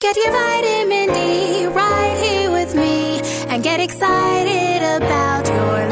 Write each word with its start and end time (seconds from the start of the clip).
Get 0.00 0.16
your 0.16 0.32
vitamin 0.32 1.12
D 1.12 1.66
right 1.66 2.16
here 2.18 2.50
with 2.50 2.74
me 2.74 3.20
and 3.48 3.62
get 3.62 3.80
excited 3.80 4.82
about 4.96 5.46
your 5.46 5.88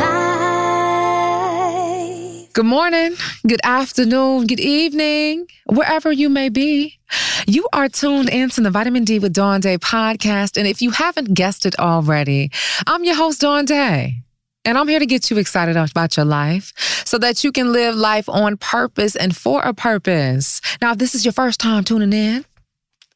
life. 2.39 2.53
Good 2.55 2.65
morning, 2.65 3.17
good 3.47 3.61
afternoon, 3.63 4.47
good 4.47 4.61
evening, 4.61 5.47
wherever 5.67 6.11
you 6.11 6.31
may 6.31 6.49
be. 6.49 6.99
You 7.47 7.69
are 7.75 7.91
tuned 7.91 8.31
into 8.31 8.63
the 8.63 8.71
Vitamin 8.71 9.05
D 9.05 9.19
with 9.19 9.35
Dawn 9.35 9.61
Day 9.61 9.77
podcast. 9.77 10.57
And 10.57 10.67
if 10.67 10.81
you 10.81 10.91
haven't 10.91 11.35
guessed 11.35 11.67
it 11.67 11.79
already, 11.79 12.51
I'm 12.87 13.05
your 13.05 13.17
host, 13.17 13.43
Dawn 13.43 13.67
Day. 13.67 14.23
And 14.65 14.79
I'm 14.79 14.89
here 14.89 15.01
to 15.01 15.07
get 15.07 15.31
you 15.31 15.37
excited 15.37 15.77
about 15.77 16.17
your 16.17 16.25
life 16.25 16.73
so 17.05 17.19
that 17.19 17.45
you 17.45 17.53
can 17.53 17.73
live 17.73 17.95
life 17.95 18.29
on 18.29 18.57
purpose 18.57 19.17
and 19.17 19.37
for 19.37 19.61
a 19.63 19.75
purpose. 19.75 20.63
Now, 20.81 20.93
if 20.93 20.99
this 20.99 21.15
is 21.15 21.27
your 21.27 21.33
first 21.33 21.61
time 21.61 21.85
tuning 21.85 22.15
in, 22.15 22.45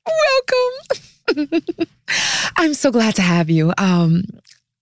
welcome. 0.06 1.86
I'm 2.56 2.74
so 2.74 2.90
glad 2.90 3.14
to 3.16 3.22
have 3.22 3.50
you. 3.50 3.72
Um, 3.78 4.24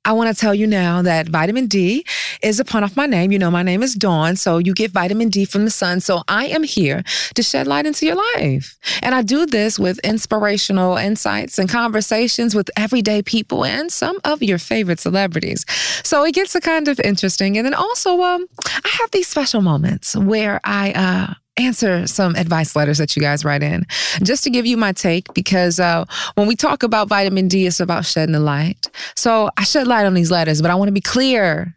I 0.06 0.12
want 0.12 0.34
to 0.34 0.40
tell 0.40 0.54
you 0.54 0.66
now 0.66 1.02
that 1.02 1.28
vitamin 1.28 1.66
D 1.66 2.06
is 2.42 2.58
a 2.58 2.64
pun 2.64 2.82
off 2.82 2.96
my 2.96 3.04
name. 3.04 3.32
You 3.32 3.38
know, 3.38 3.50
my 3.50 3.62
name 3.62 3.82
is 3.82 3.94
Dawn, 3.94 4.34
so 4.34 4.56
you 4.56 4.72
get 4.72 4.92
vitamin 4.92 5.28
D 5.28 5.44
from 5.44 5.66
the 5.66 5.70
sun. 5.70 6.00
So 6.00 6.22
I 6.26 6.46
am 6.46 6.62
here 6.62 7.02
to 7.34 7.42
shed 7.42 7.66
light 7.66 7.84
into 7.84 8.06
your 8.06 8.16
life. 8.34 8.78
And 9.02 9.14
I 9.14 9.20
do 9.20 9.44
this 9.44 9.78
with 9.78 9.98
inspirational 9.98 10.96
insights 10.96 11.58
and 11.58 11.68
conversations 11.68 12.54
with 12.54 12.70
everyday 12.78 13.20
people 13.20 13.62
and 13.64 13.92
some 13.92 14.18
of 14.24 14.42
your 14.42 14.58
favorite 14.58 15.00
celebrities. 15.00 15.66
So 16.02 16.24
it 16.24 16.34
gets 16.34 16.54
a 16.54 16.60
kind 16.62 16.88
of 16.88 16.98
interesting. 17.00 17.58
And 17.58 17.66
then 17.66 17.74
also, 17.74 18.22
um, 18.22 18.46
I 18.66 18.88
have 19.00 19.10
these 19.10 19.28
special 19.28 19.60
moments 19.60 20.16
where 20.16 20.60
I, 20.64 20.92
uh, 20.92 21.34
answer 21.60 22.06
some 22.06 22.34
advice 22.36 22.74
letters 22.74 22.98
that 22.98 23.16
you 23.16 23.22
guys 23.22 23.44
write 23.44 23.62
in 23.62 23.86
just 24.22 24.44
to 24.44 24.50
give 24.50 24.66
you 24.66 24.76
my 24.76 24.92
take 24.92 25.32
because 25.34 25.78
uh, 25.78 26.04
when 26.34 26.46
we 26.46 26.56
talk 26.56 26.82
about 26.82 27.08
vitamin 27.08 27.48
D, 27.48 27.66
it's 27.66 27.80
about 27.80 28.04
shedding 28.04 28.32
the 28.32 28.40
light. 28.40 28.88
So 29.16 29.50
I 29.56 29.64
shed 29.64 29.86
light 29.86 30.06
on 30.06 30.14
these 30.14 30.30
letters, 30.30 30.60
but 30.62 30.70
I 30.70 30.74
want 30.74 30.88
to 30.88 30.92
be 30.92 31.00
clear. 31.00 31.74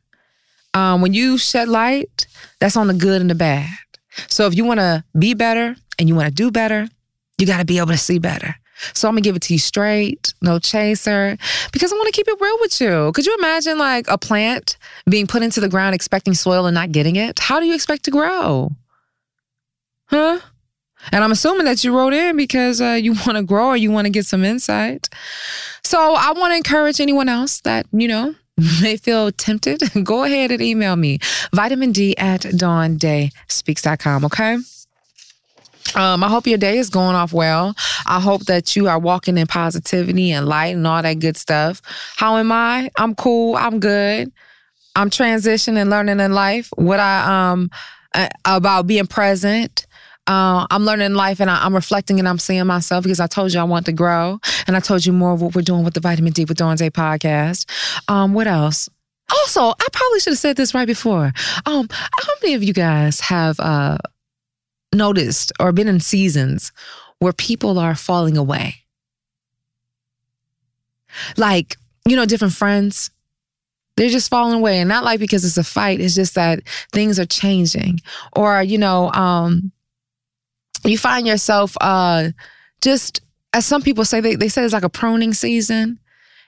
Um, 0.73 1.01
when 1.01 1.13
you 1.13 1.38
shed 1.38 1.69
light, 1.69 2.25
that's 2.59 2.75
on 2.75 2.88
the 2.88 2.94
good 2.95 3.21
and 3.21 3.29
the 3.29 3.35
bad. 3.35 3.69
So 4.27 4.47
if 4.47 4.55
you 4.55 4.66
want 4.66 4.79
to 4.79 5.03
be 5.17 5.33
better 5.35 5.75
and 6.00 6.09
you 6.09 6.15
want 6.15 6.27
to 6.27 6.33
do 6.33 6.50
better, 6.50 6.89
you 7.38 7.45
got 7.45 7.59
to 7.59 7.65
be 7.65 7.77
able 7.77 7.89
to 7.89 7.97
see 7.97 8.19
better. 8.19 8.55
So 8.94 9.07
I'm 9.07 9.13
gonna 9.13 9.21
give 9.21 9.35
it 9.35 9.41
to 9.44 9.53
you 9.53 9.59
straight, 9.59 10.33
no 10.41 10.59
chaser, 10.59 11.38
because 11.71 11.94
I 11.94 11.95
want 11.95 12.07
to 12.07 12.11
keep 12.11 12.27
it 12.27 12.41
real 12.41 12.57
with 12.59 12.81
you. 12.81 13.11
Could 13.13 13.25
you 13.25 13.35
imagine 13.38 13.77
like 13.77 14.07
a 14.07 14.17
plant 14.17 14.77
being 15.09 15.27
put 15.27 15.41
into 15.41 15.61
the 15.61 15.69
ground 15.69 15.95
expecting 15.95 16.33
soil 16.33 16.65
and 16.65 16.75
not 16.75 16.91
getting 16.91 17.15
it? 17.15 17.39
How 17.39 17.59
do 17.59 17.65
you 17.65 17.73
expect 17.73 18.03
to 18.05 18.11
grow? 18.11 18.71
Huh? 20.13 20.40
And 21.12 21.24
I'm 21.24 21.31
assuming 21.31 21.66
that 21.66 21.84
you 21.84 21.97
wrote 21.97 22.13
in 22.13 22.38
because 22.38 22.79
uh, 22.79 23.00
you 23.01 23.13
want 23.25 23.35
to 23.35 23.44
grow 23.44 23.69
or 23.69 23.78
you 23.78 23.90
want 23.90 24.06
to 24.06 24.12
get 24.12 24.28
some 24.28 24.44
insight. 24.44 25.09
So 25.84 25.97
I 26.16 26.34
want 26.34 26.51
to 26.51 26.57
encourage 26.57 27.01
anyone 27.01 27.28
else 27.28 27.62
that, 27.62 27.88
you 27.91 28.07
know, 28.07 28.35
may 28.81 28.96
feel 28.97 29.31
tempted, 29.31 29.81
go 30.03 30.24
ahead 30.24 30.51
and 30.51 30.62
email 30.62 30.96
me, 30.96 31.18
vitamin 31.51 31.91
D 31.91 32.16
at 32.18 32.41
dawndayspeaks.com, 32.41 34.25
okay? 34.25 34.57
Um, 35.96 36.24
I 36.24 36.30
hope 36.30 36.45
your 36.45 36.59
day 36.59 36.78
is 36.78 36.91
going 36.91 37.16
off 37.16 37.34
well. 37.34 37.74
I 38.06 38.19
hope 38.19 38.45
that 38.45 38.75
you 38.75 38.88
are 38.88 39.00
walking 39.00 39.40
in 39.40 39.47
positivity 39.47 40.31
and 40.31 40.47
light 40.47 40.75
and 40.75 40.85
all 40.85 41.01
that 41.01 41.19
good 41.19 41.38
stuff. 41.38 41.81
How 42.18 42.38
am 42.38 42.51
I? 42.51 42.91
I'm 42.97 43.16
cool. 43.16 43.56
I'm 43.56 43.80
good. 43.80 44.31
I'm 44.95 45.09
transitioning, 45.09 45.90
learning 45.90 46.19
in 46.19 46.34
life. 46.34 46.69
What 46.75 47.00
I 47.00 47.51
um 47.51 47.69
about 48.45 48.88
being 48.88 49.07
present 49.07 49.88
uh, 50.28 50.66
I'm 50.69 50.85
learning 50.85 51.16
life 51.16 51.41
and 51.41 51.50
I, 51.50 51.66
am 51.66 51.75
reflecting 51.75 52.19
and 52.19 52.28
I'm 52.28 52.39
seeing 52.39 52.66
myself 52.66 53.03
because 53.03 53.19
I 53.19 53.28
told 53.28 53.53
you 53.53 53.59
I 53.59 53.66
want 53.66 53.85
to 53.88 53.91
grow. 53.91 54.39
And 54.67 54.75
I 54.75 54.79
told 54.79 55.06
you 55.06 55.11
more 55.11 55.34
of 55.34 55.41
what 55.41 55.53
we're 55.53 55.61
doing 55.61 55.84
with 55.84 55.94
the 55.94 56.00
Vitamin 56.00 56.31
D 56.31 56.45
with 56.45 56.57
Dawn 56.57 56.78
Day 56.78 56.89
podcast. 56.89 57.66
Um, 58.07 58.33
what 58.33 58.47
else? 58.47 58.89
Also, 59.29 59.62
I 59.62 59.88
probably 59.91 60.19
should 60.19 60.31
have 60.31 60.39
said 60.39 60.56
this 60.56 60.73
right 60.73 60.88
before. 60.88 61.33
Um, 61.66 61.88
how 61.91 62.33
many 62.41 62.53
of 62.53 62.63
you 62.63 62.73
guys 62.73 63.19
have 63.22 63.59
uh, 63.59 63.97
noticed 64.94 65.51
or 65.59 65.72
been 65.72 65.88
in 65.88 66.00
seasons 66.00 66.72
where 67.19 67.33
people 67.33 67.78
are 67.78 67.95
falling 67.95 68.38
away? 68.38 68.75
Like, 71.38 71.75
you 72.07 72.15
know, 72.15 72.25
different 72.25 72.53
friends, 72.53 73.12
they're 73.97 74.09
just 74.09 74.30
falling 74.30 74.56
away 74.56 74.80
and 74.80 74.89
not 74.89 75.03
like 75.03 75.19
because 75.19 75.45
it's 75.45 75.57
a 75.57 75.63
fight 75.63 76.00
it's 76.00 76.15
just 76.15 76.33
that 76.33 76.62
things 76.92 77.19
are 77.19 77.27
changing 77.27 78.00
or 78.36 78.63
you 78.63 78.77
know 78.77 79.12
um 79.12 79.71
you 80.85 80.97
find 80.97 81.27
yourself 81.27 81.75
uh, 81.81 82.30
just, 82.81 83.21
as 83.53 83.65
some 83.65 83.81
people 83.81 84.06
say, 84.06 84.19
they, 84.19 84.35
they 84.35 84.50
say 84.50 84.63
it's 84.63 84.74
like 84.74 84.83
a 84.83 84.89
pruning 84.89 85.33
season. 85.33 86.00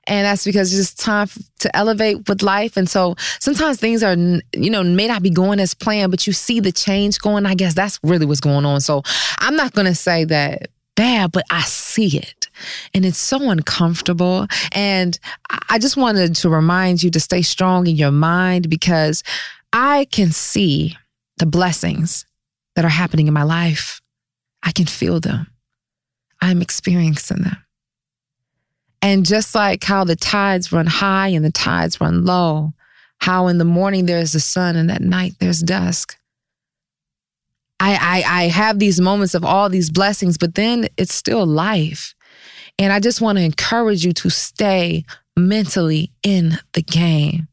And 0.08 0.26
that's 0.26 0.46
because 0.46 0.72
it's 0.72 0.92
just 0.92 1.00
time 1.00 1.28
to 1.60 1.76
elevate 1.76 2.30
with 2.30 2.44
life. 2.44 2.78
And 2.78 2.88
so 2.88 3.16
sometimes 3.40 3.80
things 3.80 4.04
are, 4.04 4.16
you 4.16 4.70
know, 4.70 4.84
may 4.84 5.08
not 5.08 5.24
be 5.24 5.32
going 5.32 5.60
as 5.60 5.74
planned, 5.74 6.12
but 6.12 6.28
you 6.28 6.34
see 6.34 6.60
the 6.60 6.72
change 6.72 7.18
going. 7.20 7.48
I 7.48 7.56
guess 7.56 7.74
that's 7.74 8.00
really 8.04 8.28
what's 8.28 8.40
going 8.40 8.66
on. 8.66 8.82
So 8.82 9.02
I'm 9.40 9.56
not 9.56 9.74
going 9.74 9.88
to 9.88 9.96
say 9.96 10.24
that 10.26 10.70
bad, 10.96 11.32
but 11.32 11.44
I 11.50 11.62
see 11.62 12.18
it. 12.18 12.50
And 12.94 13.04
it's 13.04 13.18
so 13.18 13.50
uncomfortable. 13.50 14.46
And 14.74 15.20
I 15.70 15.80
just 15.80 15.98
wanted 15.98 16.36
to 16.36 16.50
remind 16.50 17.02
you 17.02 17.10
to 17.12 17.20
stay 17.20 17.42
strong 17.42 17.88
in 17.88 17.96
your 17.96 18.12
mind 18.12 18.70
because 18.70 19.24
I 19.74 20.06
can 20.12 20.32
see 20.32 20.96
the 21.38 21.46
blessings 21.48 22.26
that 22.76 22.86
are 22.86 22.90
happening 22.90 23.28
in 23.28 23.34
my 23.34 23.44
life. 23.44 24.02
I 24.66 24.72
can 24.72 24.86
feel 24.86 25.20
them. 25.20 25.48
I'm 26.42 26.62
experiencing 26.62 27.44
them. 27.44 27.58
And 29.02 29.26
just 29.26 29.54
like 29.54 29.84
how 29.84 30.04
the 30.04 30.16
tides 30.16 30.72
run 30.72 30.88
high 30.88 31.30
and 31.30 31.46
the 31.46 31.52
tides 31.52 32.02
run 32.02 32.26
low, 32.26 32.74
how 33.20 33.48
in 33.48 33.60
the 33.60 33.66
morning 33.66 34.08
there's 34.08 34.34
the 34.34 34.40
sun 34.40 34.76
and 34.76 34.92
at 34.92 35.02
night 35.02 35.34
there's 35.40 35.62
dusk. 35.62 36.18
I, 37.80 38.24
I, 38.26 38.42
I 38.42 38.48
have 38.48 38.80
these 38.80 39.00
moments 39.00 39.36
of 39.36 39.46
all 39.46 39.70
these 39.70 39.92
blessings, 39.92 40.38
but 40.38 40.56
then 40.56 40.88
it's 40.98 41.14
still 41.14 41.46
life. 41.46 42.16
And 42.80 42.92
I 42.92 43.00
just 43.00 43.22
want 43.22 43.38
to 43.38 43.44
encourage 43.44 44.06
you 44.06 44.14
to 44.14 44.30
stay 44.30 45.06
mentally 45.38 46.12
in 46.24 46.58
the 46.74 46.82
game 46.82 47.48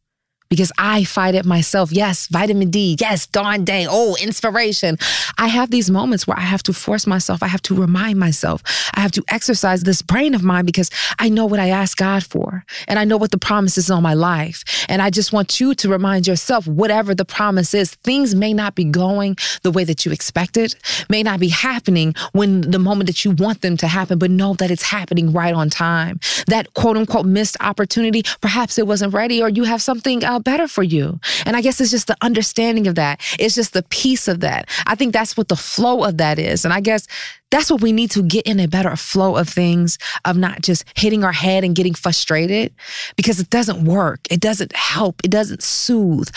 because 0.52 0.70
I 0.76 1.04
fight 1.04 1.34
it 1.34 1.46
myself. 1.46 1.92
Yes, 1.92 2.26
vitamin 2.26 2.68
D. 2.68 2.94
Yes, 3.00 3.26
dawn 3.26 3.64
day. 3.64 3.86
Oh, 3.88 4.16
inspiration. 4.20 4.98
I 5.38 5.48
have 5.48 5.70
these 5.70 5.90
moments 5.90 6.26
where 6.26 6.38
I 6.38 6.42
have 6.42 6.62
to 6.64 6.74
force 6.74 7.06
myself. 7.06 7.42
I 7.42 7.46
have 7.46 7.62
to 7.62 7.74
remind 7.74 8.18
myself. 8.18 8.62
I 8.92 9.00
have 9.00 9.12
to 9.12 9.24
exercise 9.28 9.84
this 9.84 10.02
brain 10.02 10.34
of 10.34 10.42
mine 10.42 10.66
because 10.66 10.90
I 11.18 11.30
know 11.30 11.46
what 11.46 11.58
I 11.58 11.70
ask 11.70 11.96
God 11.96 12.22
for 12.22 12.66
and 12.86 12.98
I 12.98 13.04
know 13.04 13.16
what 13.16 13.30
the 13.30 13.38
promise 13.38 13.78
is 13.78 13.90
on 13.90 14.02
my 14.02 14.12
life. 14.12 14.62
And 14.90 15.00
I 15.00 15.08
just 15.08 15.32
want 15.32 15.58
you 15.58 15.74
to 15.74 15.88
remind 15.88 16.26
yourself, 16.26 16.66
whatever 16.66 17.14
the 17.14 17.24
promise 17.24 17.72
is, 17.72 17.94
things 18.04 18.34
may 18.34 18.52
not 18.52 18.74
be 18.74 18.84
going 18.84 19.38
the 19.62 19.70
way 19.70 19.84
that 19.84 20.04
you 20.04 20.12
expected, 20.12 20.74
may 21.08 21.22
not 21.22 21.40
be 21.40 21.48
happening 21.48 22.14
when 22.32 22.60
the 22.60 22.78
moment 22.78 23.06
that 23.06 23.24
you 23.24 23.30
want 23.30 23.62
them 23.62 23.78
to 23.78 23.86
happen, 23.88 24.18
but 24.18 24.30
know 24.30 24.52
that 24.52 24.70
it's 24.70 24.82
happening 24.82 25.32
right 25.32 25.54
on 25.54 25.70
time. 25.70 26.20
That 26.48 26.74
quote 26.74 26.98
unquote 26.98 27.24
missed 27.24 27.56
opportunity, 27.60 28.22
perhaps 28.42 28.76
it 28.76 28.86
wasn't 28.86 29.14
ready 29.14 29.40
or 29.40 29.48
you 29.48 29.64
have 29.64 29.80
something 29.80 30.22
uh, 30.22 30.40
better 30.42 30.68
for 30.68 30.82
you. 30.82 31.20
And 31.46 31.56
I 31.56 31.62
guess 31.62 31.80
it's 31.80 31.90
just 31.90 32.06
the 32.06 32.16
understanding 32.20 32.86
of 32.86 32.94
that. 32.96 33.20
It's 33.38 33.54
just 33.54 33.72
the 33.72 33.82
piece 33.84 34.28
of 34.28 34.40
that. 34.40 34.68
I 34.86 34.94
think 34.94 35.12
that's 35.12 35.36
what 35.36 35.48
the 35.48 35.56
flow 35.56 36.04
of 36.04 36.18
that 36.18 36.38
is. 36.38 36.64
And 36.64 36.72
I 36.72 36.80
guess 36.80 37.06
that's 37.52 37.70
what 37.70 37.82
we 37.82 37.92
need 37.92 38.10
to 38.12 38.22
get 38.22 38.46
in 38.46 38.58
a 38.58 38.66
better 38.66 38.96
flow 38.96 39.36
of 39.36 39.46
things, 39.46 39.98
of 40.24 40.38
not 40.38 40.62
just 40.62 40.84
hitting 40.96 41.22
our 41.22 41.32
head 41.32 41.64
and 41.64 41.76
getting 41.76 41.92
frustrated 41.92 42.72
because 43.14 43.38
it 43.38 43.50
doesn't 43.50 43.84
work. 43.84 44.20
It 44.30 44.40
doesn't 44.40 44.74
help. 44.74 45.20
It 45.22 45.30
doesn't 45.30 45.62
soothe. 45.62 46.30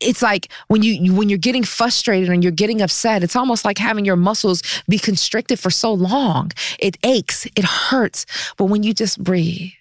It's 0.00 0.22
like 0.22 0.50
when 0.68 0.82
you 0.82 1.12
when 1.12 1.28
you're 1.28 1.38
getting 1.38 1.62
frustrated 1.62 2.30
and 2.30 2.42
you're 2.42 2.52
getting 2.52 2.80
upset, 2.80 3.22
it's 3.22 3.36
almost 3.36 3.66
like 3.66 3.76
having 3.76 4.06
your 4.06 4.16
muscles 4.16 4.62
be 4.88 4.98
constricted 4.98 5.58
for 5.58 5.70
so 5.70 5.92
long. 5.92 6.52
It 6.78 6.96
aches, 7.04 7.46
it 7.54 7.64
hurts. 7.64 8.24
But 8.56 8.64
when 8.64 8.82
you 8.82 8.94
just 8.94 9.22
breathe, 9.22 9.72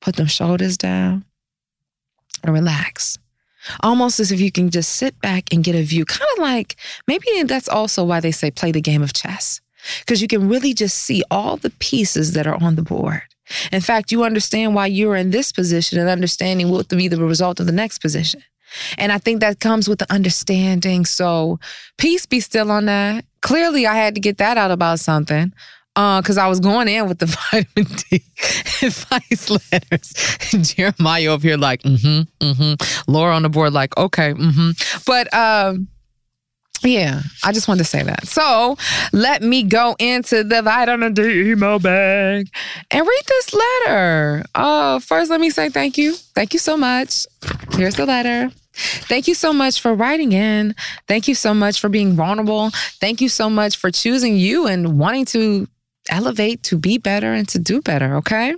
put 0.00 0.14
them 0.14 0.28
shoulders 0.28 0.78
down, 0.78 1.24
and 2.42 2.52
relax. 2.52 3.18
Almost 3.80 4.20
as 4.20 4.32
if 4.32 4.40
you 4.40 4.50
can 4.50 4.70
just 4.70 4.90
sit 4.90 5.20
back 5.20 5.52
and 5.52 5.62
get 5.62 5.74
a 5.74 5.82
view, 5.82 6.04
kind 6.04 6.28
of 6.36 6.42
like 6.42 6.76
maybe 7.06 7.26
that's 7.44 7.68
also 7.68 8.04
why 8.04 8.20
they 8.20 8.32
say 8.32 8.50
play 8.50 8.72
the 8.72 8.80
game 8.80 9.02
of 9.02 9.12
chess, 9.12 9.60
because 10.00 10.22
you 10.22 10.28
can 10.28 10.48
really 10.48 10.72
just 10.72 10.96
see 10.96 11.22
all 11.30 11.56
the 11.56 11.70
pieces 11.78 12.32
that 12.32 12.46
are 12.46 12.62
on 12.62 12.76
the 12.76 12.82
board. 12.82 13.22
In 13.72 13.80
fact, 13.80 14.12
you 14.12 14.24
understand 14.24 14.74
why 14.74 14.86
you're 14.86 15.16
in 15.16 15.30
this 15.30 15.52
position 15.52 15.98
and 15.98 16.08
understanding 16.08 16.70
what 16.70 16.90
will 16.90 16.98
be 16.98 17.08
the 17.08 17.22
result 17.22 17.60
of 17.60 17.66
the 17.66 17.72
next 17.72 17.98
position. 17.98 18.42
And 18.96 19.10
I 19.10 19.18
think 19.18 19.40
that 19.40 19.60
comes 19.60 19.88
with 19.88 19.98
the 19.98 20.12
understanding. 20.12 21.04
So, 21.04 21.58
peace 21.98 22.24
be 22.26 22.38
still 22.38 22.70
on 22.70 22.86
that. 22.86 23.24
Clearly, 23.42 23.86
I 23.86 23.94
had 23.94 24.14
to 24.14 24.20
get 24.20 24.38
that 24.38 24.56
out 24.56 24.70
about 24.70 25.00
something 25.00 25.52
because 26.20 26.38
uh, 26.38 26.42
I 26.42 26.48
was 26.48 26.60
going 26.60 26.88
in 26.88 27.08
with 27.08 27.18
the 27.18 27.26
vitamin 27.52 27.92
D 28.10 28.22
advice 28.82 29.50
letters. 29.50 30.74
Jeremiah 30.74 31.28
over 31.28 31.46
here, 31.46 31.56
like, 31.56 31.82
mm 31.82 32.00
hmm, 32.00 32.44
mm 32.44 32.56
hmm. 32.56 33.10
Laura 33.10 33.34
on 33.34 33.42
the 33.42 33.48
board, 33.48 33.72
like, 33.72 33.96
okay, 33.96 34.32
mm 34.32 34.54
hmm. 34.54 34.70
But, 35.06 35.32
um, 35.34 35.88
yeah, 36.82 37.20
I 37.44 37.52
just 37.52 37.68
wanted 37.68 37.80
to 37.80 37.84
say 37.84 38.02
that. 38.02 38.26
So 38.26 38.76
let 39.12 39.42
me 39.42 39.62
go 39.62 39.96
into 39.98 40.42
the 40.42 40.62
vitamin 40.62 41.12
D 41.12 41.50
email 41.50 41.78
bag 41.78 42.48
and 42.90 43.06
read 43.06 43.22
this 43.26 43.52
letter. 43.52 44.44
Uh, 44.54 44.98
first, 45.00 45.30
let 45.30 45.40
me 45.40 45.50
say 45.50 45.68
thank 45.68 45.98
you. 45.98 46.14
Thank 46.34 46.54
you 46.54 46.58
so 46.58 46.78
much. 46.78 47.26
Here's 47.72 47.96
the 47.96 48.06
letter. 48.06 48.50
Thank 48.72 49.28
you 49.28 49.34
so 49.34 49.52
much 49.52 49.80
for 49.80 49.94
writing 49.94 50.32
in. 50.32 50.74
Thank 51.06 51.28
you 51.28 51.34
so 51.34 51.52
much 51.52 51.80
for 51.80 51.90
being 51.90 52.14
vulnerable. 52.14 52.70
Thank 53.00 53.20
you 53.20 53.28
so 53.28 53.50
much 53.50 53.76
for 53.76 53.90
choosing 53.90 54.36
you 54.36 54.66
and 54.66 54.98
wanting 54.98 55.26
to 55.26 55.68
elevate 56.10 56.62
to 56.64 56.78
be 56.78 56.98
better 56.98 57.32
and 57.32 57.48
to 57.48 57.58
do 57.58 57.80
better, 57.80 58.16
okay? 58.16 58.54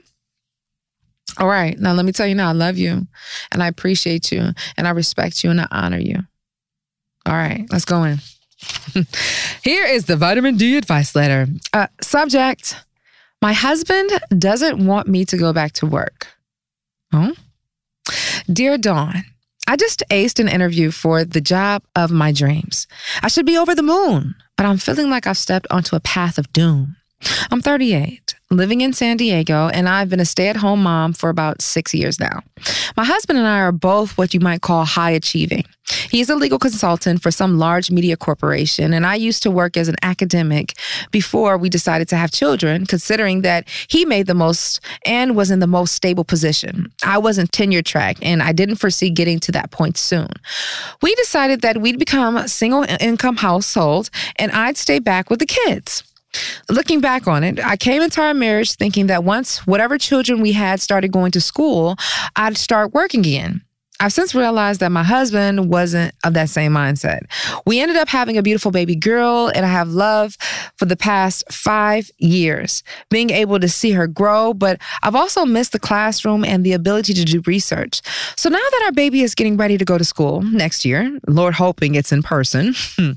All 1.39 1.49
right. 1.49 1.79
Now, 1.79 1.93
let 1.93 2.05
me 2.05 2.13
tell 2.13 2.27
you 2.27 2.35
now, 2.35 2.49
I 2.49 2.53
love 2.53 2.77
you 2.77 3.07
and 3.51 3.63
I 3.63 3.69
appreciate 3.69 4.33
you 4.33 4.51
and 4.77 4.89
I 4.89 4.91
respect 4.91 5.45
you 5.45 5.51
and 5.51 5.61
I 5.61 5.69
honor 5.71 5.99
you. 5.99 6.19
All 7.25 7.35
right, 7.35 7.65
let's 7.71 7.85
go 7.85 8.03
in. 8.05 8.19
Here 9.65 9.85
is 9.85 10.07
the 10.07 10.17
vitamin 10.17 10.57
D 10.57 10.77
advice 10.77 11.15
letter. 11.15 11.47
Uh, 11.73 11.87
subject 12.01 12.77
My 13.41 13.53
husband 13.53 14.11
doesn't 14.37 14.85
want 14.85 15.09
me 15.09 15.25
to 15.27 15.37
go 15.37 15.53
back 15.53 15.73
to 15.75 15.87
work. 15.87 16.29
Oh? 17.13 17.35
Dear 18.53 18.79
Dawn, 18.79 19.25
I 19.69 19.77
just 19.77 20.03
aced 20.11 20.41
an 20.41 20.49
interview 20.49 20.91
for 20.91 21.25
the 21.25 21.41
job 21.41 21.83
of 21.95 22.11
my 22.11 22.33
dreams. 22.33 22.87
I 23.23 23.29
should 23.29 23.47
be 23.47 23.57
over 23.57 23.75
the 23.75 23.83
moon, 23.83 24.35
but 24.57 24.67
I'm 24.67 24.79
feeling 24.79 25.11
like 25.11 25.27
I've 25.27 25.39
stepped 25.39 25.67
onto 25.71 25.97
a 25.97 26.01
path 26.01 26.39
of 26.39 26.53
doom. 26.53 26.97
I'm 27.51 27.61
38, 27.61 28.35
living 28.51 28.81
in 28.81 28.93
San 28.93 29.17
Diego, 29.17 29.69
and 29.69 29.89
I've 29.89 30.09
been 30.09 30.21
a 30.21 30.25
stay 30.25 30.49
at 30.49 30.57
home 30.57 30.83
mom 30.83 31.13
for 31.13 31.31
about 31.31 31.63
six 31.63 31.95
years 31.95 32.19
now. 32.19 32.41
My 32.97 33.05
husband 33.05 33.39
and 33.39 33.47
I 33.47 33.61
are 33.61 33.73
both 33.73 34.17
what 34.19 34.35
you 34.35 34.41
might 34.41 34.63
call 34.63 34.85
high 34.85 35.11
achieving. 35.11 35.65
He's 36.11 36.31
a 36.31 36.37
legal 36.37 36.59
consultant 36.59 37.23
for 37.23 37.31
some 37.31 37.59
large 37.59 37.91
media 37.91 38.17
corporation, 38.17 38.93
and 38.93 39.05
I 39.07 39.17
used 39.17 39.43
to 39.43 39.51
work 39.51 39.77
as 39.77 39.89
an 39.89 39.97
academic 40.03 40.75
before 41.11 41.59
we 41.59 41.69
decided 41.69 42.09
to 42.09 42.17
have 42.17 42.31
children, 42.31 42.87
considering 42.87 43.43
that 43.43 43.69
he 43.89 44.05
made 44.05 44.27
the 44.27 44.35
most 44.35 44.81
and 45.05 45.37
was 45.37 45.51
in 45.51 45.61
the 45.61 45.67
most 45.67 45.95
stable 45.95 46.25
position. 46.25 46.93
I 47.05 47.19
wasn't 47.19 47.53
tenure 47.53 47.83
track, 47.83 48.17
and 48.23 48.43
I 48.43 48.53
didn't 48.53 48.77
foresee 48.77 49.11
getting 49.11 49.41
to 49.41 49.53
that 49.53 49.71
point 49.71 49.97
soon. 49.97 50.29
We 51.03 51.15
decided 51.17 51.61
that 51.63 51.81
we'd 51.81 51.99
become 51.99 52.37
a 52.37 52.49
single 52.49 52.85
income 53.01 53.37
household, 53.37 54.11
and 54.37 54.53
I'd 54.53 54.77
stay 54.77 54.99
back 54.99 55.31
with 55.31 55.41
the 55.41 55.47
kids. 55.47 56.05
Looking 56.71 57.01
back 57.01 57.27
on 57.27 57.45
it, 57.45 57.65
I 57.65 57.77
came 57.77 58.03
into 58.03 58.21
our 58.21 58.35
marriage 58.35 58.73
thinking 58.75 59.07
that 59.09 59.25
once 59.25 59.67
whatever 59.67 59.99
children 59.99 60.41
we 60.41 60.53
had 60.53 60.81
started 60.81 61.13
going 61.13 61.33
to 61.33 61.41
school, 61.41 61.97
I'd 62.37 62.57
start 62.57 62.95
working 62.95 63.21
again. 63.21 63.63
I've 64.01 64.13
since 64.13 64.35
realized 64.35 64.81
that 64.81 64.91
my 64.91 65.05
husband 65.05 65.71
wasn't 65.71 66.13
of 66.25 66.35
that 66.35 66.49
same 66.49 66.73
mindset. 66.73 67.21
We 67.67 67.81
ended 67.81 67.97
up 67.97 68.09
having 68.09 68.37
a 68.37 68.43
beautiful 68.43 68.73
baby 68.73 68.97
girl, 68.97 69.53
and 69.55 69.65
I 69.65 69.69
have 69.69 69.91
love 69.91 70.37
for 70.77 70.87
the 70.87 70.97
past 70.97 71.45
five 71.53 72.11
years, 72.19 72.83
being 73.11 73.31
able 73.31 73.61
to 73.61 73.69
see 73.69 73.93
her 73.93 74.09
grow. 74.09 74.55
But 74.55 74.81
I've 75.05 75.15
also 75.15 75.45
missed 75.45 75.71
the 75.71 75.79
classroom 75.79 76.45
and 76.45 76.67
the 76.67 76.73
ability 76.73 77.13
to 77.15 77.25
do 77.25 77.43
research. 77.47 78.03
So 78.37 78.49
now 78.49 78.59
that 78.59 78.83
our 78.87 78.93
baby 78.93 79.23
is 79.23 79.37
getting 79.37 79.57
ready 79.57 79.79
to 79.79 79.85
go 79.85 79.99
to 79.99 80.05
school 80.05 80.43
next 80.43 80.85
year, 80.85 81.21
Lord 81.29 81.55
hoping 81.55 81.95
it's 81.95 82.11
in 82.11 82.25
person. 82.25 82.75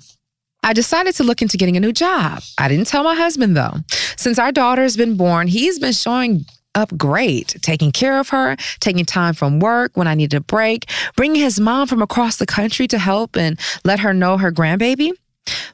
I 0.66 0.74
decided 0.74 1.14
to 1.18 1.24
look 1.24 1.44
into 1.44 1.58
getting 1.58 1.78
a 1.78 1.80
new 1.80 1.94
job. 1.94 2.42
I 2.58 2.68
didn't 2.68 2.88
tell 2.88 3.04
my 3.04 3.14
husband 3.14 3.56
though. 3.56 3.76
Since 4.18 4.40
our 4.40 4.52
daughter 4.52 4.82
has 4.82 4.98
been 4.98 5.16
born, 5.16 5.48
he's 5.48 5.78
been 5.78 5.94
showing 5.94 6.44
up 6.74 6.98
great, 6.98 7.56
taking 7.62 7.92
care 7.92 8.20
of 8.20 8.30
her, 8.30 8.56
taking 8.80 9.06
time 9.06 9.36
from 9.36 9.60
work 9.60 9.96
when 9.96 10.08
I 10.08 10.16
needed 10.16 10.36
a 10.36 10.42
break, 10.42 10.90
bringing 11.16 11.40
his 11.40 11.60
mom 11.60 11.88
from 11.88 12.02
across 12.02 12.38
the 12.38 12.48
country 12.48 12.88
to 12.88 12.98
help 12.98 13.38
and 13.38 13.60
let 13.84 14.00
her 14.00 14.12
know 14.12 14.38
her 14.38 14.52
grandbaby. 14.52 15.12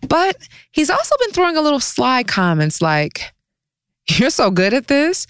But 0.07 0.36
he's 0.71 0.89
also 0.89 1.15
been 1.21 1.31
throwing 1.31 1.55
a 1.55 1.62
little 1.62 1.79
sly 1.79 2.24
comments 2.24 2.81
like, 2.81 3.31
You're 4.10 4.29
so 4.29 4.51
good 4.51 4.74
at 4.74 4.88
this. 4.88 5.25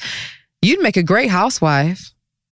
You'd 0.64 0.82
make 0.82 0.98
a 0.98 1.04
great 1.04 1.30
housewife. 1.30 2.12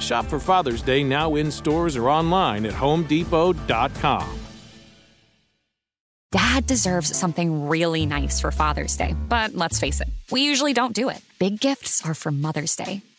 Shop 0.00 0.24
for 0.26 0.38
Father's 0.38 0.82
Day 0.82 1.02
now 1.02 1.34
in 1.34 1.50
stores 1.50 1.96
or 1.96 2.08
online 2.08 2.66
at 2.66 2.72
homedepot.com. 2.72 4.38
Dad 6.30 6.66
deserves 6.66 7.16
something 7.16 7.68
really 7.68 8.04
nice 8.04 8.38
for 8.38 8.50
Father's 8.50 8.96
Day, 8.98 9.14
but 9.28 9.54
let's 9.54 9.80
face 9.80 10.02
it, 10.02 10.08
we 10.30 10.42
usually 10.42 10.74
don't 10.74 10.92
do 10.94 11.08
it. 11.08 11.22
Big 11.38 11.58
gifts 11.58 12.04
are 12.04 12.12
for 12.12 12.30
Mother's 12.30 12.76
Day. 12.76 13.00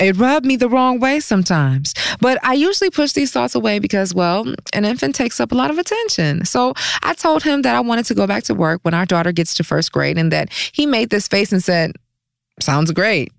It 0.00 0.16
rubbed 0.16 0.46
me 0.46 0.56
the 0.56 0.68
wrong 0.68 1.00
way 1.00 1.20
sometimes. 1.20 1.94
But 2.20 2.38
I 2.42 2.54
usually 2.54 2.90
push 2.90 3.12
these 3.12 3.30
thoughts 3.30 3.54
away 3.54 3.78
because, 3.78 4.14
well, 4.14 4.52
an 4.72 4.84
infant 4.84 5.14
takes 5.14 5.38
up 5.38 5.52
a 5.52 5.54
lot 5.54 5.70
of 5.70 5.78
attention. 5.78 6.44
So 6.44 6.74
I 7.02 7.14
told 7.14 7.42
him 7.42 7.62
that 7.62 7.74
I 7.74 7.80
wanted 7.80 8.06
to 8.06 8.14
go 8.14 8.26
back 8.26 8.44
to 8.44 8.54
work 8.54 8.80
when 8.82 8.94
our 8.94 9.06
daughter 9.06 9.32
gets 9.32 9.54
to 9.54 9.64
first 9.64 9.92
grade 9.92 10.18
and 10.18 10.32
that 10.32 10.52
he 10.72 10.86
made 10.86 11.10
this 11.10 11.28
face 11.28 11.52
and 11.52 11.62
said, 11.62 11.92
Sounds 12.60 12.90
great. 12.92 13.32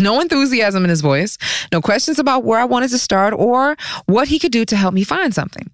No 0.00 0.20
enthusiasm 0.20 0.84
in 0.84 0.90
his 0.90 1.00
voice, 1.00 1.38
no 1.72 1.80
questions 1.80 2.18
about 2.18 2.44
where 2.44 2.60
I 2.60 2.64
wanted 2.64 2.90
to 2.90 2.98
start 2.98 3.32
or 3.32 3.74
what 4.04 4.28
he 4.28 4.38
could 4.38 4.52
do 4.52 4.66
to 4.66 4.76
help 4.76 4.92
me 4.92 5.02
find 5.02 5.34
something. 5.34 5.70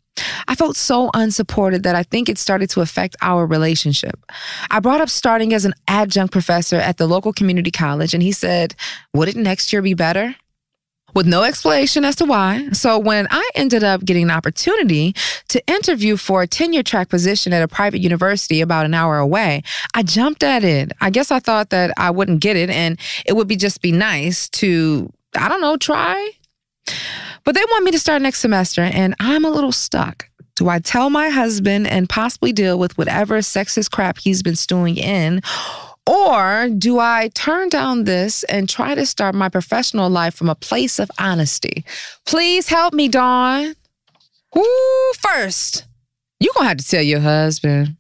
I 0.49 0.55
felt 0.55 0.77
so 0.77 1.11
unsupported 1.15 1.83
that 1.83 1.95
I 1.95 2.03
think 2.03 2.29
it 2.29 2.39
started 2.39 2.71
to 2.71 2.81
affect 2.81 3.17
our 3.23 3.47
relationship. 3.47 4.19
I 4.71 4.81
brought 4.81 5.01
up 5.01 5.09
starting 5.09 5.53
as 5.53 5.65
an 5.65 5.75
adjunct 5.89 6.33
professor 6.33 6.77
at 6.77 6.99
the 6.99 7.07
local 7.07 7.33
community 7.33 7.71
college, 7.71 8.15
and 8.15 8.23
he 8.23 8.33
said, 8.33 8.75
Wouldn't 9.13 9.37
next 9.37 9.73
year 9.73 9.83
be 9.83 9.95
better? 9.95 10.37
With 11.15 11.27
no 11.27 11.45
explanation 11.45 12.05
as 12.05 12.17
to 12.17 12.25
why. 12.25 12.71
So, 12.73 12.99
when 12.99 13.29
I 13.31 13.49
ended 13.55 13.85
up 13.85 14.05
getting 14.05 14.25
an 14.25 14.31
opportunity 14.33 15.15
to 15.49 15.65
interview 15.69 16.17
for 16.17 16.43
a 16.43 16.47
tenure 16.47 16.83
track 16.83 17.09
position 17.09 17.53
at 17.53 17.63
a 17.63 17.69
private 17.69 18.01
university 18.01 18.61
about 18.61 18.85
an 18.85 18.95
hour 18.95 19.19
away, 19.19 19.63
I 19.95 20.03
jumped 20.03 20.43
at 20.43 20.65
it. 20.65 20.91
I 21.01 21.11
guess 21.11 21.31
I 21.31 21.39
thought 21.39 21.71
that 21.71 21.93
I 21.97 22.11
wouldn't 22.11 22.41
get 22.41 22.57
it 22.57 22.69
and 22.69 22.99
it 23.25 23.35
would 23.35 23.47
be 23.47 23.55
just 23.55 23.81
be 23.81 23.93
nice 23.93 24.49
to, 24.51 25.13
I 25.37 25.49
don't 25.49 25.61
know, 25.61 25.77
try 25.77 26.33
but 27.45 27.55
they 27.55 27.65
want 27.71 27.85
me 27.85 27.91
to 27.93 27.99
start 27.99 28.23
next 28.23 28.41
semester, 28.41 28.83
and 28.83 29.15
I'm 29.21 29.45
a 29.45 29.51
little 29.51 29.73
stuck. 29.73 30.29
Do 30.57 30.69
I 30.69 30.79
tell 30.79 31.11
my 31.11 31.31
husband 31.31 31.87
and 31.89 32.09
possibly 32.09 32.53
deal 32.53 32.79
with 32.79 32.97
whatever 32.97 33.39
sexist 33.39 33.91
crap 33.91 34.19
he's 34.19 34.43
been 34.43 34.57
stewing 34.57 34.97
in? 34.97 35.43
Or 36.07 36.69
do 36.69 36.99
I 36.99 37.31
turn 37.35 37.71
down 37.71 38.05
this 38.05 38.45
and 38.45 38.69
try 38.69 38.95
to 38.95 39.07
start 39.07 39.35
my 39.35 39.49
professional 39.49 40.11
life 40.11 40.35
from 40.35 40.49
a 40.49 40.55
place 40.55 40.99
of 40.99 41.11
honesty? 41.19 41.85
Please 42.27 42.69
help 42.69 42.95
me, 42.95 43.09
Dawn. 43.09 43.75
Who 44.53 45.13
first? 45.19 45.87
You're 46.39 46.53
going 46.55 46.65
to 46.65 46.69
have 46.69 46.79
to 46.79 46.87
tell 46.87 47.03
your 47.03 47.21
husband. 47.21 47.97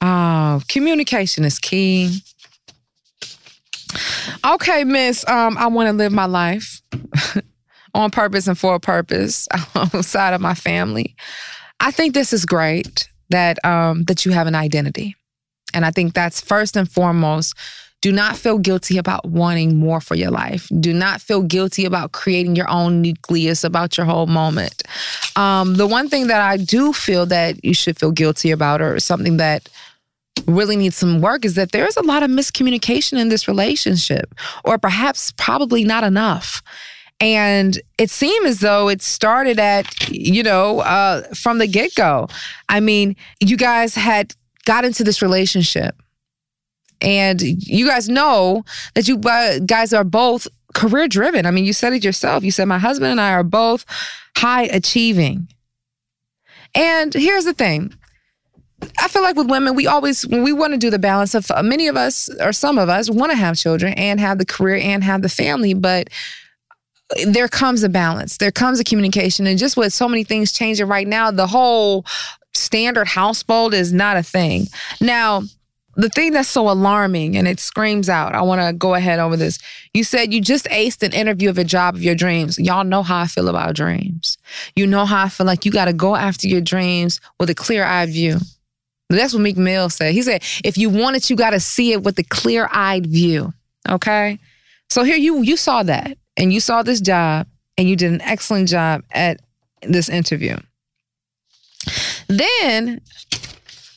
Oh, 0.00 0.62
communication 0.68 1.44
is 1.44 1.58
key. 1.58 2.22
Okay, 4.44 4.84
miss, 4.84 5.26
um, 5.28 5.58
I 5.58 5.66
want 5.66 5.88
to 5.88 5.92
live 5.92 6.12
my 6.12 6.26
life. 6.26 6.82
on 7.94 8.10
purpose 8.10 8.46
and 8.46 8.58
for 8.58 8.74
a 8.74 8.80
purpose 8.80 9.48
outside 9.74 10.34
of 10.34 10.40
my 10.40 10.54
family. 10.54 11.16
I 11.80 11.90
think 11.90 12.14
this 12.14 12.32
is 12.32 12.44
great 12.44 13.08
that 13.30 13.64
um, 13.64 14.04
that 14.04 14.24
you 14.24 14.32
have 14.32 14.46
an 14.46 14.54
identity, 14.54 15.16
and 15.72 15.84
I 15.84 15.90
think 15.90 16.14
that's 16.14 16.40
first 16.40 16.76
and 16.76 16.90
foremost. 16.90 17.54
Do 18.02 18.12
not 18.12 18.38
feel 18.38 18.56
guilty 18.56 18.96
about 18.96 19.26
wanting 19.26 19.76
more 19.76 20.00
for 20.00 20.14
your 20.14 20.30
life. 20.30 20.66
Do 20.80 20.94
not 20.94 21.20
feel 21.20 21.42
guilty 21.42 21.84
about 21.84 22.12
creating 22.12 22.56
your 22.56 22.68
own 22.70 23.02
nucleus 23.02 23.62
about 23.62 23.98
your 23.98 24.06
whole 24.06 24.26
moment. 24.26 24.82
Um, 25.36 25.74
the 25.74 25.86
one 25.86 26.08
thing 26.08 26.28
that 26.28 26.40
I 26.40 26.56
do 26.56 26.94
feel 26.94 27.26
that 27.26 27.62
you 27.62 27.74
should 27.74 27.98
feel 27.98 28.10
guilty 28.10 28.52
about, 28.52 28.80
or 28.80 28.98
something 29.00 29.36
that 29.36 29.68
really 30.46 30.76
needs 30.76 30.96
some 30.96 31.20
work, 31.20 31.44
is 31.44 31.54
that 31.54 31.72
there 31.72 31.86
is 31.86 31.96
a 31.96 32.02
lot 32.02 32.22
of 32.22 32.30
miscommunication 32.30 33.18
in 33.18 33.28
this 33.28 33.48
relationship, 33.48 34.34
or 34.64 34.78
perhaps 34.78 35.32
probably 35.32 35.84
not 35.84 36.04
enough. 36.04 36.62
And 37.20 37.78
it 37.98 38.10
seemed 38.10 38.46
as 38.46 38.60
though 38.60 38.88
it 38.88 39.02
started 39.02 39.58
at, 39.58 40.08
you 40.08 40.42
know, 40.42 40.80
uh, 40.80 41.22
from 41.34 41.58
the 41.58 41.66
get 41.66 41.94
go. 41.94 42.28
I 42.68 42.80
mean, 42.80 43.14
you 43.40 43.58
guys 43.58 43.94
had 43.94 44.34
got 44.64 44.84
into 44.84 45.04
this 45.04 45.20
relationship. 45.20 45.94
And 47.02 47.40
you 47.40 47.86
guys 47.86 48.08
know 48.08 48.62
that 48.94 49.08
you 49.08 49.16
guys 49.16 49.92
are 49.92 50.04
both 50.04 50.46
career 50.74 51.08
driven. 51.08 51.46
I 51.46 51.50
mean, 51.50 51.64
you 51.64 51.72
said 51.72 51.94
it 51.94 52.04
yourself. 52.04 52.44
You 52.44 52.50
said, 52.50 52.66
my 52.66 52.78
husband 52.78 53.10
and 53.10 53.20
I 53.20 53.32
are 53.32 53.42
both 53.42 53.86
high 54.36 54.64
achieving. 54.64 55.48
And 56.74 57.12
here's 57.14 57.46
the 57.46 57.54
thing 57.54 57.94
I 58.98 59.08
feel 59.08 59.22
like 59.22 59.36
with 59.36 59.50
women, 59.50 59.74
we 59.74 59.86
always 59.86 60.26
we 60.26 60.52
want 60.52 60.72
to 60.72 60.78
do 60.78 60.90
the 60.90 60.98
balance 60.98 61.34
of 61.34 61.50
uh, 61.50 61.62
many 61.62 61.88
of 61.88 61.96
us 61.96 62.28
or 62.40 62.52
some 62.52 62.78
of 62.78 62.88
us 62.88 63.10
want 63.10 63.32
to 63.32 63.36
have 63.36 63.56
children 63.56 63.92
and 63.94 64.20
have 64.20 64.38
the 64.38 64.46
career 64.46 64.76
and 64.76 65.04
have 65.04 65.22
the 65.22 65.28
family, 65.28 65.74
but 65.74 66.08
there 67.26 67.48
comes 67.48 67.82
a 67.82 67.88
balance. 67.88 68.36
There 68.36 68.52
comes 68.52 68.78
a 68.78 68.84
communication. 68.84 69.46
And 69.46 69.58
just 69.58 69.76
with 69.76 69.92
so 69.92 70.08
many 70.08 70.24
things 70.24 70.52
changing 70.52 70.86
right 70.86 71.06
now, 71.06 71.30
the 71.30 71.46
whole 71.46 72.04
standard 72.54 73.08
household 73.08 73.74
is 73.74 73.92
not 73.92 74.16
a 74.16 74.22
thing. 74.22 74.66
Now, 75.00 75.42
the 75.96 76.08
thing 76.08 76.32
that's 76.32 76.48
so 76.48 76.70
alarming 76.70 77.36
and 77.36 77.48
it 77.48 77.58
screams 77.58 78.08
out, 78.08 78.34
I 78.34 78.42
want 78.42 78.60
to 78.60 78.72
go 78.72 78.94
ahead 78.94 79.18
over 79.18 79.36
this. 79.36 79.58
You 79.92 80.04
said 80.04 80.32
you 80.32 80.40
just 80.40 80.66
aced 80.66 81.02
an 81.02 81.12
interview 81.12 81.50
of 81.50 81.58
a 81.58 81.64
job 81.64 81.96
of 81.96 82.02
your 82.02 82.14
dreams. 82.14 82.58
Y'all 82.58 82.84
know 82.84 83.02
how 83.02 83.18
I 83.18 83.26
feel 83.26 83.48
about 83.48 83.74
dreams. 83.74 84.38
You 84.76 84.86
know 84.86 85.04
how 85.04 85.24
I 85.24 85.28
feel 85.28 85.46
like 85.46 85.64
you 85.64 85.72
got 85.72 85.86
to 85.86 85.92
go 85.92 86.14
after 86.14 86.46
your 86.46 86.60
dreams 86.60 87.20
with 87.38 87.50
a 87.50 87.54
clear 87.54 87.84
eyed 87.84 88.10
view. 88.10 88.38
That's 89.16 89.32
what 89.32 89.42
Meek 89.42 89.56
Mill 89.56 89.90
said. 89.90 90.12
He 90.12 90.22
said, 90.22 90.42
if 90.64 90.78
you 90.78 90.88
want 90.88 91.16
it, 91.16 91.28
you 91.30 91.36
got 91.36 91.50
to 91.50 91.60
see 91.60 91.92
it 91.92 92.02
with 92.02 92.18
a 92.18 92.22
clear 92.24 92.68
eyed 92.72 93.06
view. 93.06 93.52
Okay. 93.88 94.38
So 94.88 95.02
here 95.02 95.16
you 95.16 95.42
you 95.42 95.56
saw 95.56 95.82
that 95.84 96.16
and 96.36 96.52
you 96.52 96.60
saw 96.60 96.82
this 96.82 97.00
job 97.00 97.46
and 97.76 97.88
you 97.88 97.96
did 97.96 98.12
an 98.12 98.20
excellent 98.22 98.68
job 98.68 99.02
at 99.10 99.40
this 99.82 100.08
interview. 100.08 100.56
Then 102.28 103.00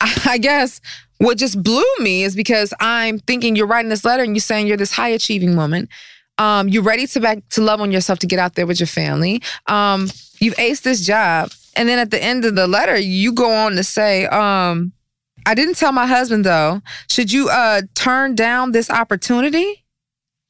I 0.25 0.37
guess 0.37 0.81
what 1.17 1.37
just 1.37 1.61
blew 1.61 1.85
me 1.99 2.23
is 2.23 2.35
because 2.35 2.73
I'm 2.79 3.19
thinking 3.19 3.55
you're 3.55 3.67
writing 3.67 3.89
this 3.89 4.05
letter 4.05 4.23
and 4.23 4.35
you're 4.35 4.41
saying 4.41 4.67
you're 4.67 4.77
this 4.77 4.91
high 4.91 5.09
achieving 5.09 5.55
woman. 5.55 5.89
Um, 6.37 6.67
you're 6.67 6.83
ready 6.83 7.05
to 7.07 7.19
back 7.19 7.47
to 7.49 7.61
love 7.61 7.79
on 7.79 7.91
yourself 7.91 8.19
to 8.19 8.27
get 8.27 8.39
out 8.39 8.55
there 8.55 8.65
with 8.65 8.79
your 8.79 8.87
family. 8.87 9.41
Um, 9.67 10.09
you've 10.39 10.55
aced 10.55 10.81
this 10.81 11.05
job. 11.05 11.51
And 11.75 11.87
then 11.87 11.99
at 11.99 12.11
the 12.11 12.21
end 12.21 12.45
of 12.45 12.55
the 12.55 12.67
letter, 12.67 12.97
you 12.97 13.31
go 13.33 13.51
on 13.51 13.73
to 13.73 13.83
say, 13.83 14.25
um, 14.27 14.91
I 15.45 15.55
didn't 15.55 15.75
tell 15.75 15.91
my 15.91 16.05
husband 16.05 16.45
though. 16.45 16.81
Should 17.09 17.31
you 17.31 17.49
uh 17.49 17.81
turn 17.95 18.35
down 18.35 18.71
this 18.71 18.89
opportunity? 18.89 19.83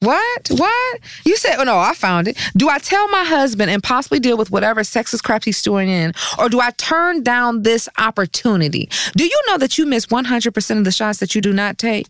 What? 0.00 0.48
What? 0.50 1.00
You 1.24 1.36
said, 1.36 1.56
oh 1.58 1.64
no, 1.64 1.78
I 1.78 1.94
found 1.94 2.28
it. 2.28 2.36
Do 2.54 2.68
I 2.68 2.78
tell 2.78 3.08
my 3.08 3.24
husband 3.24 3.70
and 3.70 3.82
possibly 3.82 4.20
deal 4.20 4.36
with 4.36 4.50
whatever 4.50 4.82
sexist 4.82 5.22
crap 5.22 5.44
he's 5.44 5.56
storing 5.56 5.88
in? 5.88 6.12
Or 6.38 6.50
do 6.50 6.60
I 6.60 6.72
turn 6.72 7.22
down 7.22 7.62
this 7.62 7.88
opportunity? 7.96 8.90
Do 9.16 9.24
you 9.24 9.42
know 9.46 9.56
that 9.56 9.78
you 9.78 9.86
miss 9.86 10.06
100% 10.06 10.78
of 10.78 10.84
the 10.84 10.92
shots 10.92 11.20
that 11.20 11.34
you 11.34 11.40
do 11.40 11.54
not 11.54 11.78
take? 11.78 12.08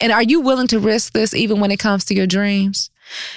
And 0.00 0.10
are 0.10 0.22
you 0.22 0.40
willing 0.40 0.66
to 0.68 0.80
risk 0.80 1.12
this 1.12 1.34
even 1.34 1.60
when 1.60 1.70
it 1.70 1.78
comes 1.78 2.04
to 2.06 2.14
your 2.14 2.26
dreams? 2.26 2.90